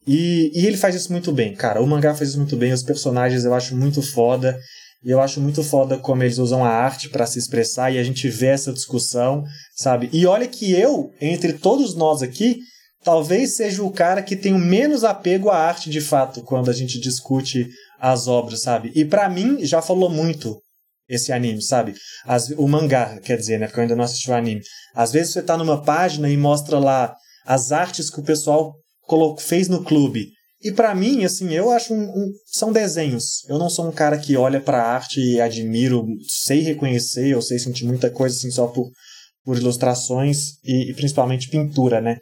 [0.06, 1.82] E, e ele faz isso muito bem, cara.
[1.82, 4.56] O mangá faz isso muito bem, os personagens eu acho muito foda.
[5.06, 8.02] E eu acho muito foda como eles usam a arte para se expressar e a
[8.02, 9.44] gente vê essa discussão,
[9.76, 10.10] sabe?
[10.12, 12.58] E olha que eu, entre todos nós aqui,
[13.04, 16.72] talvez seja o cara que tem o menos apego à arte de fato quando a
[16.72, 17.68] gente discute
[18.00, 18.90] as obras, sabe?
[18.96, 20.60] E para mim já falou muito
[21.08, 21.94] esse anime, sabe?
[22.24, 23.68] As, o mangá, quer dizer, né?
[23.68, 24.60] Porque eu ainda não assisti o anime.
[24.92, 27.14] Às vezes você tá numa página e mostra lá
[27.46, 28.74] as artes que o pessoal
[29.38, 30.32] fez no clube.
[30.66, 33.48] E para mim, assim, eu acho um, um, são desenhos.
[33.48, 37.56] Eu não sou um cara que olha para arte e admiro, sei reconhecer, eu sei
[37.56, 38.90] sentir muita coisa assim só por,
[39.44, 42.18] por ilustrações e, e principalmente pintura, né?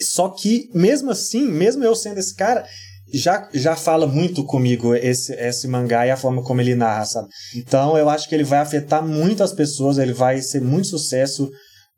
[0.00, 2.64] Só que mesmo assim, mesmo eu sendo esse cara,
[3.12, 7.26] já, já fala muito comigo esse, esse mangá e a forma como ele narra, sabe?
[7.56, 11.50] Então eu acho que ele vai afetar muito as pessoas, ele vai ser muito sucesso,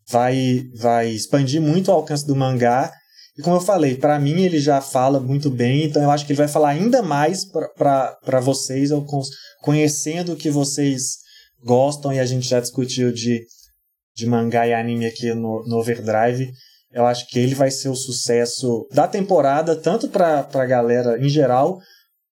[0.08, 2.90] vai, vai expandir muito o alcance do mangá
[3.40, 6.32] e como eu falei, para mim ele já fala muito bem, então eu acho que
[6.32, 9.02] ele vai falar ainda mais para vocês, eu
[9.62, 11.16] conhecendo o que vocês
[11.64, 13.46] gostam, e a gente já discutiu de,
[14.14, 16.52] de mangá e anime aqui no, no Overdrive.
[16.92, 21.30] Eu acho que ele vai ser o sucesso da temporada, tanto para a galera em
[21.30, 21.80] geral,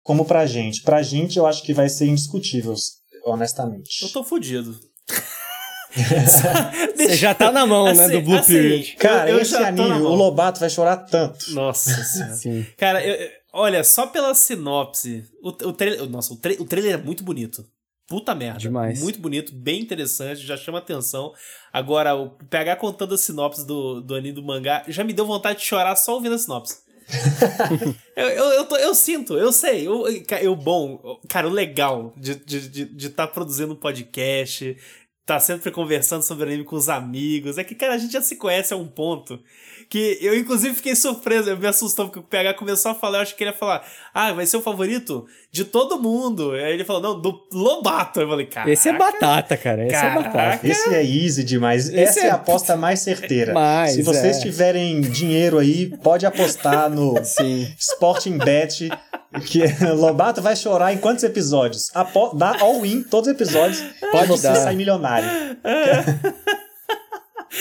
[0.02, 0.82] como pra gente.
[0.82, 2.74] Pra gente, eu acho que vai ser indiscutível,
[3.24, 4.02] honestamente.
[4.02, 4.76] Eu tô fudido.
[6.97, 8.97] Você já tá na mão, assim, né, do Blue assim, Period.
[8.97, 11.53] Cara, eu, eu esse anime, o Lobato vai chorar tanto.
[11.53, 12.66] Nossa senhora.
[12.76, 16.97] Cara, eu, olha, só pela sinopse, o, o trailer, nossa, o, tra o trailer é
[16.97, 17.64] muito bonito.
[18.09, 18.61] Puta merda.
[18.61, 19.01] Demais.
[19.01, 21.32] Muito bonito, bem interessante, já chama atenção.
[21.72, 25.59] Agora, o PH contando a sinopse do, do anime do mangá, já me deu vontade
[25.59, 26.87] de chorar só ouvindo a sinopse.
[28.16, 29.87] eu, eu, eu, tô, eu, sinto, eu sei.
[29.87, 30.05] Eu,
[30.41, 34.76] eu bom, cara, o legal de estar de, de, de tá produzindo um podcast,
[35.27, 37.59] tá sempre conversando sobre anime com os amigos.
[37.59, 39.41] É que, cara, a gente já se conhece a um ponto
[39.89, 41.51] que eu, inclusive, fiquei surpreso.
[41.51, 43.18] Eu me assustou porque o PH começou a falar.
[43.18, 46.53] Eu acho que ele ia falar: Ah, vai ser o favorito de todo mundo.
[46.53, 48.20] Aí ele falou: Não, do Lobato.
[48.20, 48.70] Eu falei: Cara.
[48.70, 49.83] Esse é batata, cara.
[49.85, 50.20] Esse caraca.
[50.20, 50.66] é batata.
[50.68, 51.89] Esse é easy demais.
[51.89, 52.27] Esse Essa é...
[52.27, 53.53] é a aposta mais certeira.
[53.53, 54.41] Mais, Se vocês é.
[54.41, 57.72] tiverem dinheiro aí, pode apostar no Sim.
[57.79, 58.89] Sporting Bet.
[59.45, 59.61] Que
[59.95, 61.95] Lobato vai chorar em quantos episódios?
[61.95, 63.80] Apo dá all-in todos os episódios.
[64.11, 64.57] Pode você dar.
[64.57, 65.28] sair milionário.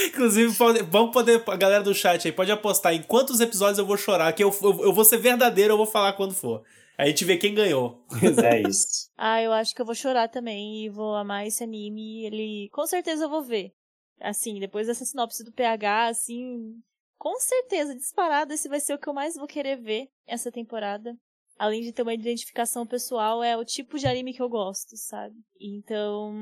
[0.08, 3.86] Inclusive, pode, vamos poder, a galera do chat aí, pode apostar em quantos episódios eu
[3.86, 6.64] vou chorar, que eu, eu, eu vou ser verdadeiro, eu vou falar quando for.
[6.98, 8.04] Aí a gente vê quem ganhou.
[8.44, 9.10] é isso.
[9.18, 12.26] ah, eu acho que eu vou chorar também e vou amar esse anime.
[12.26, 12.70] Ele.
[12.72, 13.72] Com certeza eu vou ver.
[14.22, 16.74] Assim, depois dessa sinopse do PH, assim.
[17.18, 21.16] Com certeza, disparado, esse vai ser o que eu mais vou querer ver essa temporada
[21.58, 25.36] além de ter uma identificação pessoal, é o tipo de anime que eu gosto, sabe?
[25.60, 26.36] Então,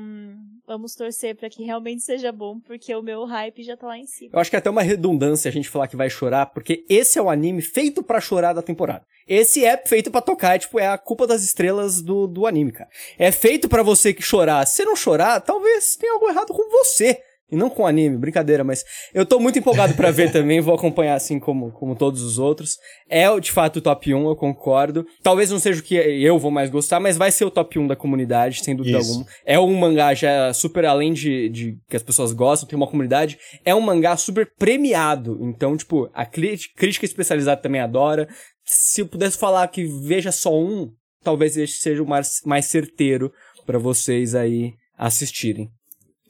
[0.66, 4.06] vamos torcer para que realmente seja bom, porque o meu hype já tá lá em
[4.06, 4.30] cima.
[4.34, 7.18] Eu acho que é até uma redundância a gente falar que vai chorar, porque esse
[7.18, 9.06] é o anime feito para chorar da temporada.
[9.26, 12.72] Esse é feito para tocar, é, tipo, é a culpa das estrelas do, do anime,
[12.72, 12.90] cara.
[13.18, 14.66] É feito para você que chorar.
[14.66, 17.22] Se não chorar, talvez tenha algo errado com você.
[17.54, 18.84] E não com anime, brincadeira, mas
[19.14, 22.76] eu tô muito empolgado para ver também, vou acompanhar assim como, como todos os outros.
[23.08, 25.06] É de fato o top 1, eu concordo.
[25.22, 27.86] Talvez não seja o que eu vou mais gostar, mas vai ser o top 1
[27.86, 29.10] da comunidade, sem dúvida Isso.
[29.12, 29.26] alguma.
[29.46, 33.38] É um mangá já super além de, de que as pessoas gostam, tem uma comunidade.
[33.64, 35.38] É um mangá super premiado.
[35.42, 38.28] Então, tipo, a crítica especializada também adora.
[38.64, 40.90] Se eu pudesse falar que veja só um,
[41.22, 43.32] talvez esse seja o mais, mais certeiro
[43.64, 45.70] para vocês aí assistirem.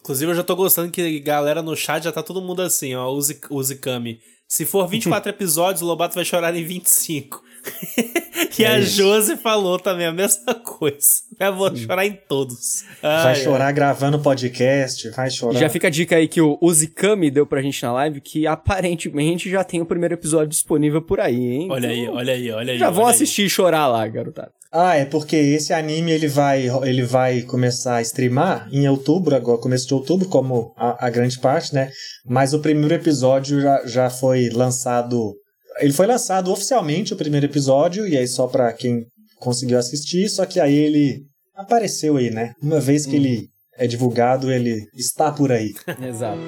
[0.04, 3.10] Inclusive, eu já tô gostando que galera no chat já tá todo mundo assim, ó.
[3.10, 4.20] Use, use Kami.
[4.46, 7.42] Se for 24 episódios, o Lobato vai chorar em 25.
[8.58, 11.22] e é a Josi falou também a mesma coisa.
[11.40, 12.84] Eu vou chorar em todos.
[13.02, 13.72] Ai, vai chorar ai.
[13.72, 15.58] gravando podcast, vai chorar.
[15.58, 19.48] Já fica a dica aí que o Uzikami deu pra gente na live, que aparentemente
[19.48, 21.68] já tem o primeiro episódio disponível por aí, hein?
[21.70, 22.78] Olha então, aí, olha aí, olha aí.
[22.78, 23.14] Já olha vão aí.
[23.14, 24.52] assistir e chorar lá, garotado.
[24.76, 29.60] Ah, é porque esse anime ele vai, ele vai começar a streamar em outubro, agora
[29.60, 31.92] começo de outubro, como a, a grande parte, né?
[32.26, 35.32] Mas o primeiro episódio já, já foi lançado.
[35.78, 39.04] Ele foi lançado oficialmente o primeiro episódio, e aí só para quem
[39.38, 41.22] conseguiu assistir, só que aí ele
[41.54, 42.52] apareceu aí, né?
[42.60, 43.20] Uma vez que hum.
[43.20, 43.48] ele
[43.78, 45.72] é divulgado, ele está por aí.
[46.02, 46.40] Exato.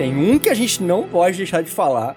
[0.00, 2.16] Tem um que a gente não pode deixar de falar,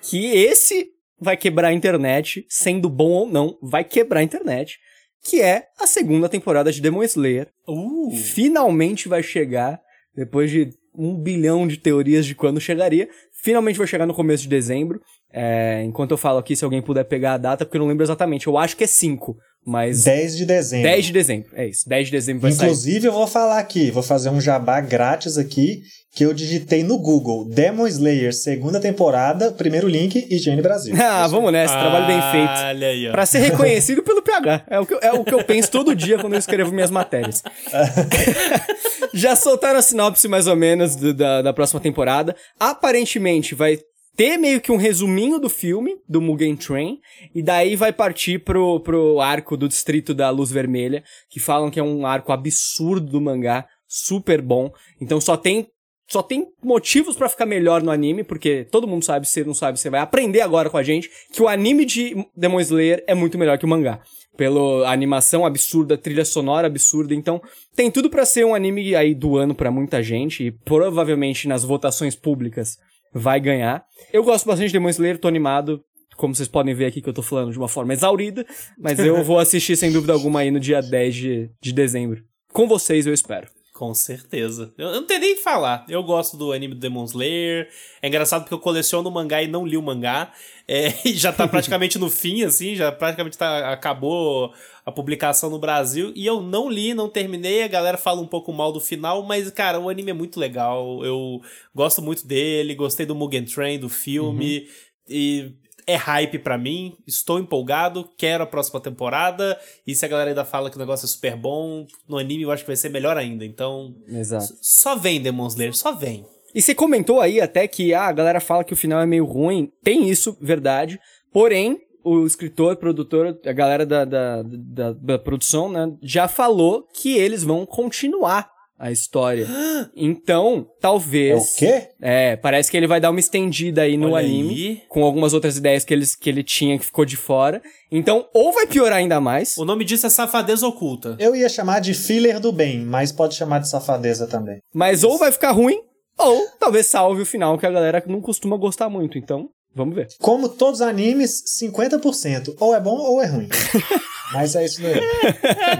[0.00, 0.88] que esse
[1.20, 4.80] vai quebrar a internet, sendo bom ou não, vai quebrar a internet,
[5.22, 7.46] que é a segunda temporada de Demon Slayer.
[7.64, 8.10] Uh.
[8.10, 9.80] Finalmente vai chegar,
[10.12, 13.08] depois de um bilhão de teorias de quando chegaria,
[13.40, 15.00] finalmente vai chegar no começo de dezembro.
[15.32, 18.04] É, enquanto eu falo aqui, se alguém puder pegar a data, porque eu não lembro
[18.04, 20.04] exatamente, eu acho que é 5, mas...
[20.04, 20.88] 10 de dezembro.
[20.88, 23.06] 10 de dezembro, é isso, 10 de dezembro vai Inclusive, sair.
[23.08, 25.82] eu vou falar aqui, vou fazer um jabá grátis aqui,
[26.14, 30.94] que eu digitei no Google Demon Slayer, segunda temporada, primeiro link, Higiene Brasil.
[31.00, 32.60] Ah, vamos nessa, trabalho bem feito.
[32.68, 33.12] Olha aí, ó.
[33.12, 34.64] Pra ser reconhecido pelo PH.
[34.68, 36.90] É o, que eu, é o que eu penso todo dia quando eu escrevo minhas
[36.90, 37.42] matérias.
[39.14, 42.34] Já soltaram a sinopse mais ou menos do- da, da próxima temporada.
[42.58, 43.78] Aparentemente vai
[44.16, 47.00] ter meio que um resuminho do filme, do Mugen Train,
[47.34, 51.80] e daí vai partir pro, pro arco do Distrito da Luz Vermelha, que falam que
[51.80, 54.70] é um arco absurdo do mangá, super bom.
[55.00, 55.66] Então só tem
[56.08, 59.80] só tem motivos pra ficar melhor no anime, porque todo mundo sabe, se não sabe,
[59.80, 63.38] você vai aprender agora com a gente que o anime de Demon Slayer é muito
[63.38, 63.98] melhor que o mangá.
[64.36, 67.40] Pela animação absurda, trilha sonora absurda, então
[67.74, 71.64] tem tudo pra ser um anime aí do ano pra muita gente e provavelmente nas
[71.64, 72.76] votações públicas
[73.12, 73.84] vai ganhar.
[74.12, 75.82] Eu gosto bastante de Demon Slayer, tô animado.
[76.16, 78.46] Como vocês podem ver aqui que eu tô falando de uma forma exaurida,
[78.78, 82.22] mas eu vou assistir sem dúvida alguma aí no dia 10 de, de dezembro.
[82.52, 83.48] Com vocês, eu espero.
[83.82, 84.72] Com certeza.
[84.78, 85.84] Eu eu não tenho nem o que falar.
[85.88, 87.68] Eu gosto do anime do Demon Slayer.
[88.00, 90.32] É engraçado porque eu coleciono o mangá e não li o mangá.
[90.68, 94.54] É, e já tá praticamente no fim, assim, já praticamente tá, acabou
[94.86, 96.12] a publicação no Brasil.
[96.14, 97.64] E eu não li, não terminei.
[97.64, 101.04] A galera fala um pouco mal do final, mas, cara, o anime é muito legal.
[101.04, 101.40] Eu
[101.74, 104.68] gosto muito dele, gostei do Mugen Train, do filme.
[105.08, 105.56] E
[105.86, 109.58] é hype pra mim, estou empolgado, quero a próxima temporada.
[109.86, 112.50] E se a galera ainda fala que o negócio é super bom, no anime eu
[112.50, 113.44] acho que vai ser melhor ainda.
[113.44, 114.54] Então, Exato.
[114.60, 116.24] só vem Demon Slayer, só vem.
[116.54, 119.24] E você comentou aí até que ah, a galera fala que o final é meio
[119.24, 119.72] ruim.
[119.82, 121.00] Tem isso, verdade.
[121.32, 127.16] Porém, o escritor, produtor, a galera da, da, da, da produção, né, já falou que
[127.16, 128.51] eles vão continuar
[128.82, 129.46] a história.
[129.94, 131.54] Então, É o talvez.
[131.54, 131.88] quê?
[132.00, 134.50] É, parece que ele vai dar uma estendida aí no Olha anime.
[134.50, 134.82] aí.
[134.88, 137.62] Com algumas outras ideias que, eles, que ele tinha que ficou de fora.
[137.92, 139.56] Então, ou vai piorar ainda mais.
[139.56, 141.14] O nome disso é Safadeza Oculta.
[141.20, 144.58] Eu ia chamar de filler do bem, mas pode chamar de safadeza também.
[144.74, 145.78] Mas ou vai ficar ruim,
[146.18, 149.16] ou talvez salve o final, que a galera não costuma gostar muito.
[149.16, 150.08] Então, vamos ver.
[150.18, 152.56] Como todos os animes, 50%.
[152.58, 153.48] Ou é bom ou é ruim.
[154.32, 155.00] Mas é isso daí.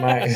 [0.01, 0.35] Mas,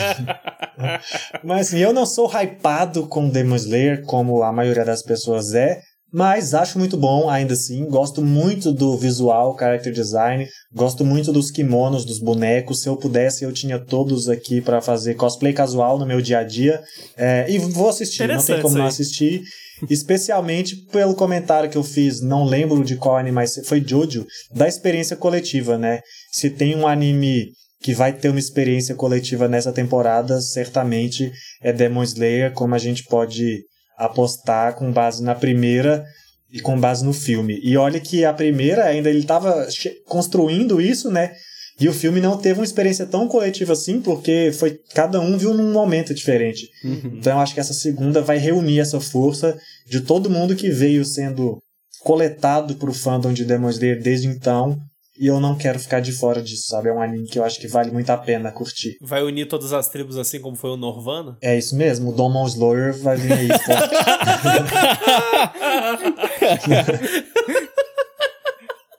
[1.44, 5.80] mas assim, eu não sou hypado com Demon Slayer, como a maioria das pessoas é.
[6.12, 7.84] Mas acho muito bom, ainda assim.
[7.90, 10.46] Gosto muito do visual, character design.
[10.72, 12.80] Gosto muito dos kimonos, dos bonecos.
[12.80, 16.44] Se eu pudesse, eu tinha todos aqui pra fazer cosplay casual no meu dia a
[16.44, 16.80] dia.
[17.16, 19.42] É, e vou assistir, não tem como não assistir.
[19.90, 24.66] Especialmente pelo comentário que eu fiz, não lembro de qual anime, mas foi Jojo, da
[24.66, 26.00] experiência coletiva, né?
[26.32, 27.50] Se tem um anime
[27.86, 31.30] que vai ter uma experiência coletiva nessa temporada, certamente
[31.62, 33.62] é Demon Slayer, como a gente pode
[33.96, 36.04] apostar com base na primeira
[36.52, 37.60] e com base no filme.
[37.62, 39.68] E olha que a primeira ainda ele estava
[40.04, 41.36] construindo isso, né?
[41.78, 45.54] E o filme não teve uma experiência tão coletiva assim, porque foi cada um viu
[45.54, 46.68] num momento diferente.
[47.18, 49.56] Então eu acho que essa segunda vai reunir essa força
[49.88, 51.62] de todo mundo que veio sendo
[52.00, 54.76] coletado pro fandom de Demon Slayer desde então.
[55.18, 56.88] E eu não quero ficar de fora disso, sabe?
[56.88, 58.96] É um anime que eu acho que vale muito a pena curtir.
[59.00, 61.38] Vai unir todas as tribos assim como foi o Norvana?
[61.42, 63.48] É isso mesmo, o Demon Slayer vai vir aí.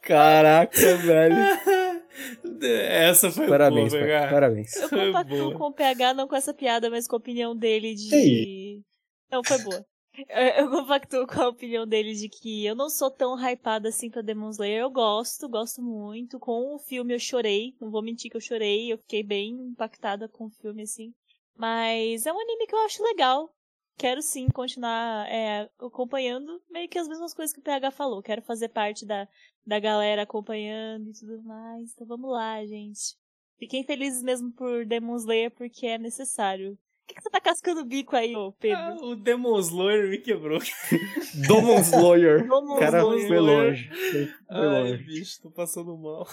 [0.01, 1.35] Caraca, velho.
[2.61, 4.11] Essa foi Parabéns, boa, pai.
[4.11, 4.31] cara.
[4.31, 4.75] Parabéns.
[4.75, 5.57] Eu boa.
[5.57, 8.15] com o PH, não com essa piada, mas com a opinião dele de.
[8.15, 8.81] Ei.
[9.31, 9.83] Não, foi boa.
[10.55, 14.23] Eu compactuo com a opinião dele de que eu não sou tão hypada assim pra
[14.23, 14.81] Demon Slayer.
[14.81, 16.39] Eu gosto, gosto muito.
[16.39, 17.75] Com o filme eu chorei.
[17.79, 18.91] Não vou mentir que eu chorei.
[18.91, 21.13] Eu fiquei bem impactada com o filme, assim.
[21.55, 23.53] Mas é um anime que eu acho legal.
[23.95, 28.21] Quero sim continuar é, acompanhando meio que as mesmas coisas que o PH falou.
[28.21, 29.27] Quero fazer parte da,
[29.65, 31.91] da galera acompanhando e tudo mais.
[31.93, 33.15] Então vamos lá, gente.
[33.57, 36.77] Fiquem felizes mesmo por Demon Slayer porque é necessário.
[37.07, 38.77] Por que, que você tá cascando o bico aí, ô Pedro?
[38.77, 40.59] Ah, o Demon Slayer me quebrou.
[41.47, 42.41] Domon's Lawyer.
[42.41, 43.27] Demon O cara Slayer.
[43.29, 43.89] foi longe.
[44.11, 45.03] Foi, Ai, longe.
[45.05, 46.27] bicho, tô passando mal.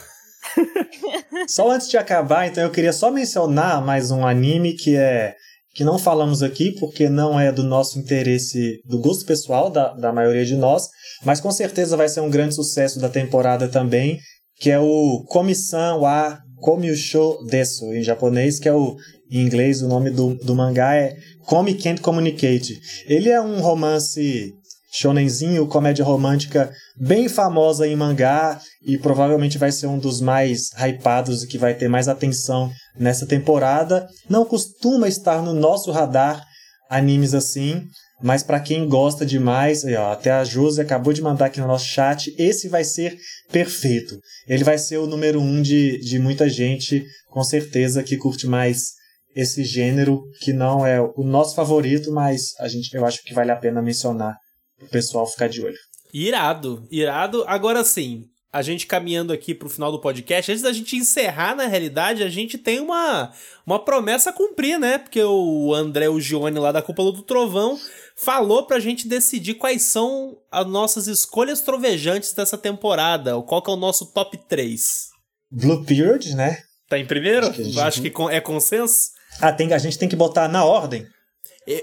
[1.49, 5.37] Só antes de acabar, então eu queria só mencionar mais um anime que é
[5.75, 10.13] que não falamos aqui porque não é do nosso interesse, do gosto pessoal da, da
[10.13, 10.89] maioria de nós,
[11.25, 14.19] mas com certeza vai ser um grande sucesso da temporada também,
[14.57, 18.97] que é o Komi-san wa Komiusho Desu, em japonês, que é o
[19.31, 22.81] em inglês o nome do, do mangá é Komi Can't Communicate.
[23.07, 24.53] Ele é um romance
[24.93, 31.43] shonenzinho, comédia romântica bem famosa em mangá e provavelmente vai ser um dos mais hypados
[31.43, 34.07] e que vai ter mais atenção nessa temporada.
[34.31, 36.45] Não costuma estar no nosso radar
[36.89, 37.83] animes assim,
[38.23, 41.87] mas para quem gosta demais, ó, até a Josi acabou de mandar aqui no nosso
[41.87, 43.19] chat, esse vai ser
[43.51, 44.17] perfeito.
[44.47, 48.93] Ele vai ser o número um de, de muita gente, com certeza, que curte mais
[49.35, 53.51] esse gênero, que não é o nosso favorito, mas a gente, eu acho que vale
[53.51, 54.37] a pena mencionar
[54.83, 55.77] o pessoal ficar de olho.
[56.13, 57.45] Irado, irado.
[57.47, 61.67] Agora sim, a gente caminhando aqui pro final do podcast, antes da gente encerrar, na
[61.67, 63.33] realidade, a gente tem uma,
[63.67, 64.99] uma promessa a cumprir, né?
[64.99, 67.77] Porque o André o Gione lá da Cúpula do Trovão
[68.17, 73.43] falou pra gente decidir quais são as nossas escolhas trovejantes dessa temporada.
[73.43, 75.09] Qual que é o nosso top 3?
[75.51, 76.59] Blue Period, né?
[76.89, 77.47] Tá em primeiro?
[77.47, 79.11] Acho que gente- Acho que é consenso?
[79.41, 81.07] Ah, tem, a gente tem que botar na ordem.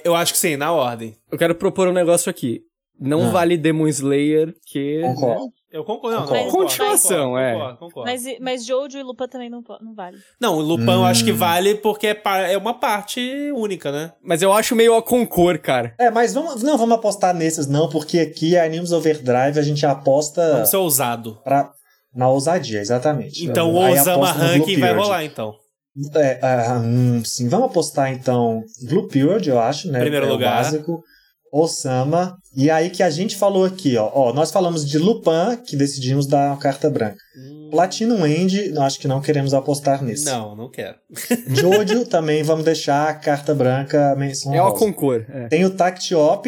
[0.04, 1.16] Eu- acho que sim, na ordem.
[1.32, 2.62] Eu quero propor um negócio aqui.
[3.00, 3.32] Não Ah.
[3.32, 5.02] vale Demon Slayer, que.
[5.02, 5.46] Concordo.
[5.72, 6.18] Eu concordo.
[6.18, 6.44] Não, Concordo.
[6.44, 7.54] não, concordo, Continuação, concordo, é.
[7.54, 8.12] Concordo, concordo.
[8.12, 10.18] Mas, mas Jojo e Lupa também não, não vale.
[10.40, 12.22] Não, o Lupin eu acho que vale porque é,
[12.52, 13.22] é uma parte
[13.56, 14.12] única, né?
[14.22, 15.96] Mas eu acho meio a concor, cara.
[15.98, 19.84] É, mas vamos, não vamos apostar nesses não, porque aqui é Animes Overdrive, a gente
[19.86, 21.40] aposta Vamos ser ousado.
[21.44, 21.72] pra,
[22.14, 23.44] na ousadia, exatamente.
[23.46, 25.56] Então o Osama Ranking vai rolar, então.
[26.16, 30.00] É, ah, hum, sim, vamos apostar então Blue Period, eu acho, né?
[30.00, 30.64] Primeiro é o lugar.
[30.64, 31.04] básico.
[31.52, 32.38] Osama.
[32.56, 34.34] E aí que a gente falou aqui, ó, ó.
[34.34, 37.18] Nós falamos de Lupin, que decidimos dar uma carta branca.
[37.70, 40.26] Platinum End, acho que não queremos apostar nesse.
[40.26, 40.96] Não, não quero.
[41.48, 44.80] Jojo também vamos deixar a carta branca menção É honrosa.
[44.80, 45.26] concor.
[45.30, 45.48] É.
[45.48, 46.46] Tem o Tactiop,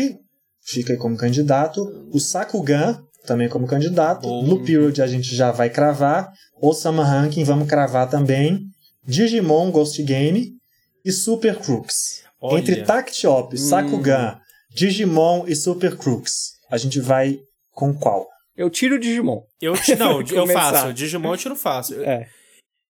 [0.65, 1.85] fica aí como candidato.
[2.13, 4.21] O Sakugan, também como candidato.
[4.21, 4.45] Bom.
[4.45, 6.29] Blue Period a gente já vai cravar.
[6.61, 8.59] Osama Ranking, vamos cravar também.
[9.05, 10.53] Digimon Ghost Game
[11.03, 12.23] e Super Crooks.
[12.41, 12.59] Olha.
[12.59, 14.39] Entre Tactiop, Sakugan,
[14.69, 17.39] Digimon e Super Crooks, a gente vai
[17.71, 18.27] com qual?
[18.55, 19.41] Eu tiro o Digimon.
[19.61, 20.93] Eu, ti- não, eu faço.
[20.93, 21.97] Digimon eu tiro fácil.
[21.97, 22.29] Eu, É.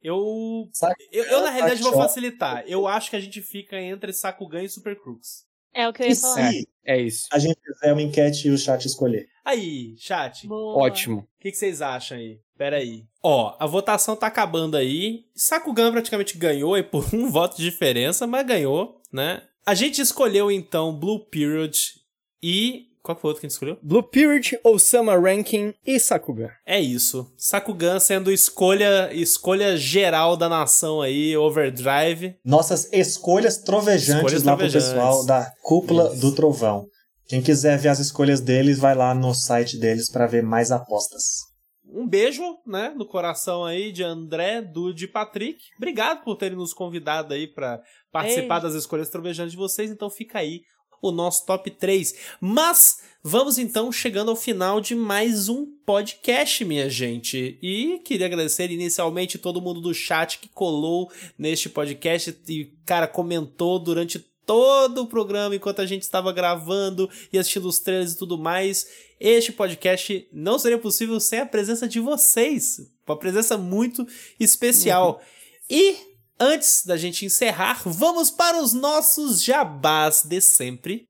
[0.04, 0.70] eu,
[1.12, 2.64] eu, eu, na realidade, vou facilitar.
[2.68, 5.46] Eu acho que a gente fica entre Sakugan e Super Crooks.
[5.74, 6.52] É o que eu E ia falar.
[6.52, 7.28] se É isso.
[7.32, 9.28] a gente fizer uma enquete e o chat escolher?
[9.46, 10.46] Aí, chat.
[10.46, 10.84] O Boa.
[10.86, 11.28] Ótimo.
[11.40, 12.40] que, que vocês acham aí?
[12.58, 13.04] Pera aí.
[13.30, 15.26] Ó, a votação tá acabando aí.
[15.36, 19.42] Sakugan praticamente ganhou aí por um voto de diferença, mas ganhou, né?
[19.66, 21.78] A gente escolheu, então, Blue Period
[22.42, 22.86] e...
[23.04, 23.78] Qual foi o outro que a gente escolheu?
[23.84, 26.52] Blue Period, Osama Ranking e Sakugan.
[26.66, 27.30] É isso.
[27.38, 32.36] Sakugan sendo escolha escolha geral da nação aí, Overdrive.
[32.46, 34.88] Nossas escolhas trovejantes Escolhas lá trovejantes.
[34.88, 36.22] pro pessoal da Cúpula Isso.
[36.22, 36.86] do Trovão.
[37.28, 41.47] Quem quiser ver as escolhas deles, vai lá no site deles para ver mais apostas.
[41.90, 45.64] Um beijo, né, no coração aí de André, Dude e Patrick.
[45.78, 47.82] Obrigado por terem nos convidado aí pra
[48.12, 49.90] participar das escolhas trovejantes de vocês.
[49.90, 50.64] Então fica aí
[51.02, 52.16] o nosso top 3.
[52.40, 57.58] Mas vamos então chegando ao final de mais um podcast, minha gente.
[57.62, 63.80] E queria agradecer inicialmente todo mundo do chat que colou neste podcast e, cara, comentou
[63.80, 68.38] durante todo o programa enquanto a gente estava gravando e assistindo os trailers e tudo
[68.38, 68.88] mais.
[69.20, 72.78] Este podcast não seria possível sem a presença de vocês.
[73.08, 74.06] Uma presença muito
[74.40, 75.22] especial.
[75.70, 75.96] E
[76.40, 81.06] antes da gente encerrar, vamos para os nossos jabás de sempre.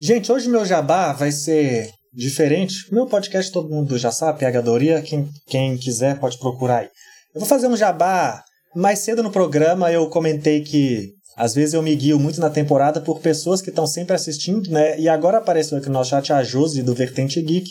[0.00, 2.92] Gente, hoje meu jabá vai ser diferente.
[2.92, 5.00] Meu podcast todo mundo já sabe, PHdoria.
[5.00, 6.90] Quem, quem quiser pode procurar aí.
[7.34, 8.44] Eu vou fazer um jabá.
[8.74, 12.98] Mais cedo no programa eu comentei que às vezes eu me guio muito na temporada
[13.00, 14.98] por pessoas que estão sempre assistindo, né?
[14.98, 17.68] E agora apareceu aqui no nosso chat a Josi do Vertente Geek,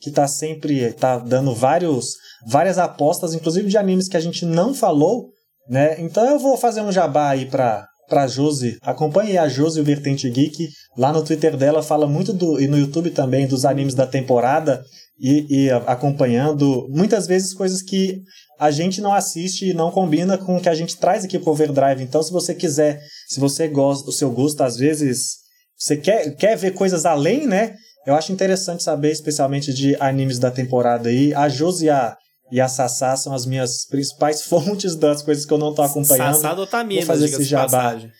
[0.00, 2.10] que tá sempre tá dando vários,
[2.46, 5.30] várias apostas, inclusive de animes que a gente não falou,
[5.66, 5.98] né?
[5.98, 8.76] Então eu vou fazer um jabá aí pra, pra Josi.
[8.82, 10.68] Acompanhe a Josi o Vertente Geek.
[10.98, 12.60] Lá no Twitter dela fala muito do.
[12.60, 14.84] e no YouTube também dos animes da temporada.
[15.18, 18.20] E, e acompanhando muitas vezes coisas que
[18.58, 21.52] a gente não assiste e não combina com o que a gente traz aqui pro
[21.52, 22.02] Overdrive.
[22.02, 25.36] Então, se você quiser, se você gosta, o seu gosto, às vezes,
[25.76, 27.74] você quer, quer ver coisas além, né?
[28.06, 31.34] Eu acho interessante saber, especialmente de animes da temporada aí.
[31.34, 31.86] A Josi
[32.50, 36.34] e a, Sassá são as minhas principais fontes das coisas que eu não tô acompanhando.
[36.34, 37.66] Sassado Otamina, Vou fazer esse jabá.
[37.66, 38.10] passagem.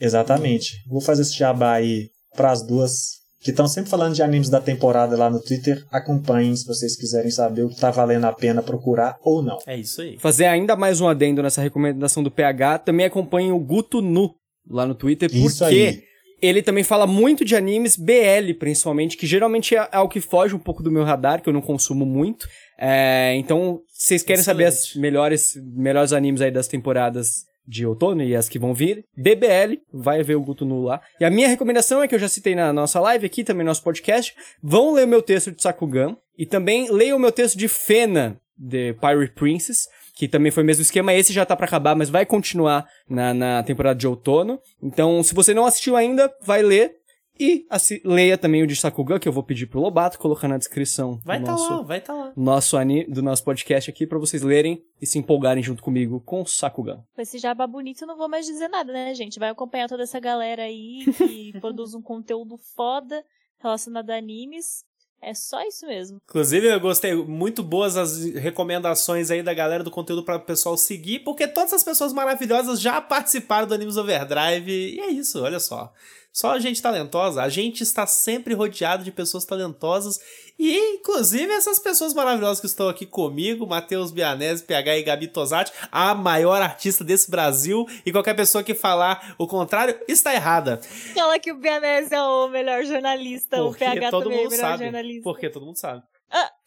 [0.00, 0.82] Exatamente.
[0.88, 5.14] Vou fazer esse jabá aí pras duas que estão sempre falando de animes da temporada
[5.18, 5.84] lá no Twitter.
[5.90, 9.58] Acompanhem se vocês quiserem saber o que tá valendo a pena procurar ou não.
[9.66, 10.18] É isso aí.
[10.18, 14.34] Fazer ainda mais um adendo nessa recomendação do PH, também acompanhe o Guto Nu
[14.66, 16.02] lá no Twitter, Isso porque aí.
[16.40, 20.58] ele também fala muito de animes BL, principalmente, que geralmente é algo que foge um
[20.58, 22.48] pouco do meu radar, que eu não consumo muito.
[22.80, 25.00] É, então, se vocês querem saber as Excelente.
[25.00, 30.22] melhores, melhores animes aí das temporadas de outono e as que vão vir, DBL, vai
[30.22, 31.00] ver o Guto Nu lá.
[31.20, 33.70] E a minha recomendação é que eu já citei na nossa live aqui, também no
[33.70, 37.56] nosso podcast, vão ler o meu texto de Sakugan e também leiam o meu texto
[37.56, 41.12] de Fena, de Pirate Princess, que também foi o mesmo esquema.
[41.12, 44.60] Esse já tá para acabar, mas vai continuar na, na temporada de outono.
[44.82, 46.92] Então, se você não assistiu ainda, vai ler.
[47.38, 50.56] E assi- leia também o de Sakugan, que eu vou pedir pro Lobato colocar na
[50.56, 52.32] descrição Vai do tá nosso, lá, vai tá lá.
[52.36, 56.42] nosso ani- do nosso podcast aqui pra vocês lerem e se empolgarem junto comigo com
[56.42, 57.02] o Sakugan.
[57.14, 59.38] Com esse jabá bonito, eu não vou mais dizer nada, né, gente?
[59.40, 63.24] Vai acompanhar toda essa galera aí que produz um conteúdo foda
[63.58, 64.84] relacionado a animes.
[65.20, 66.18] É só isso mesmo.
[66.28, 70.76] Inclusive, eu gostei muito boas as recomendações aí da galera do conteúdo para o pessoal
[70.76, 74.70] seguir, porque todas as pessoas maravilhosas já participaram do Animes Overdrive.
[74.70, 75.90] E é isso, olha só.
[76.34, 77.40] Só gente talentosa.
[77.40, 80.18] A gente está sempre rodeado de pessoas talentosas.
[80.58, 85.72] E, inclusive, essas pessoas maravilhosas que estão aqui comigo, Matheus Bianese, PH e Gabi Tosati,
[85.92, 87.86] a maior artista desse Brasil.
[88.04, 90.80] E qualquer pessoa que falar o contrário está errada.
[91.14, 94.42] Fala que o Bianese é o melhor jornalista, o Porque PH todo também é o
[94.42, 94.82] mundo melhor sabe.
[94.82, 95.22] jornalista.
[95.22, 96.02] Porque todo mundo sabe.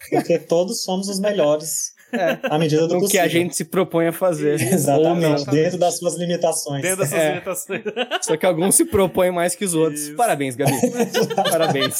[0.10, 1.97] Porque todos somos os melhores
[2.44, 4.60] à medida do O que a gente se propõe a fazer.
[4.62, 5.54] Exatamente, Ou não.
[5.54, 6.82] dentro das suas limitações.
[6.82, 7.30] Dentro das suas É.
[7.30, 7.82] limitações.
[8.22, 10.02] Só que alguns se propõem mais que os outros.
[10.04, 10.16] Isso.
[10.16, 10.72] Parabéns, Gabi.
[11.36, 12.00] Parabéns.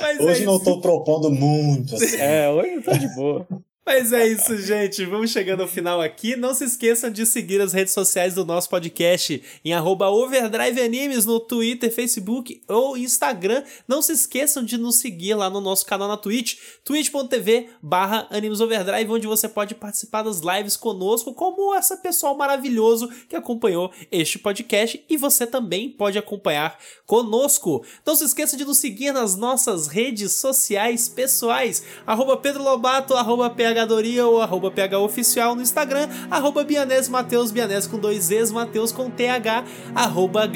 [0.00, 1.94] Mas Hoje é não tô propondo muito.
[1.94, 2.16] assim.
[2.18, 3.46] É, hoje tá de boa.
[3.84, 5.04] Mas é isso, gente.
[5.06, 6.36] Vamos chegando ao final aqui.
[6.36, 11.24] Não se esqueçam de seguir as redes sociais do nosso podcast em arroba Overdrive Animes
[11.24, 13.64] no Twitter, Facebook ou Instagram.
[13.88, 18.60] Não se esqueçam de nos seguir lá no nosso canal na Twitch, twitch.tv barra Animes
[18.60, 24.38] Overdrive, onde você pode participar das lives conosco, como essa pessoal maravilhoso que acompanhou este
[24.38, 25.02] podcast.
[25.08, 27.84] E você também pode acompanhar conosco.
[28.06, 33.48] Não se esqueça de nos seguir nas nossas redes sociais pessoais, arroba Pedro Lobato, arroba
[33.74, 36.66] PHDoria ou arroba PHOficial no Instagram, arroba
[37.10, 39.64] Mateus, Bianese com dois Es, Mateus com TH,
[39.94, 40.50] arroba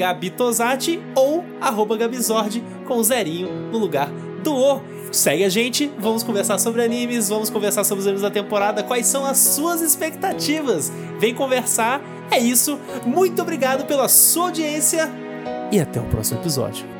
[1.15, 4.09] ou arroba Gabizord com zerinho no lugar
[4.43, 4.81] do O.
[5.11, 9.07] Segue a gente, vamos conversar sobre animes, vamos conversar sobre os animes da temporada, quais
[9.07, 10.91] são as suas expectativas.
[11.19, 12.77] Vem conversar, é isso.
[13.05, 15.09] Muito obrigado pela sua audiência
[15.71, 16.94] e até o próximo episódio.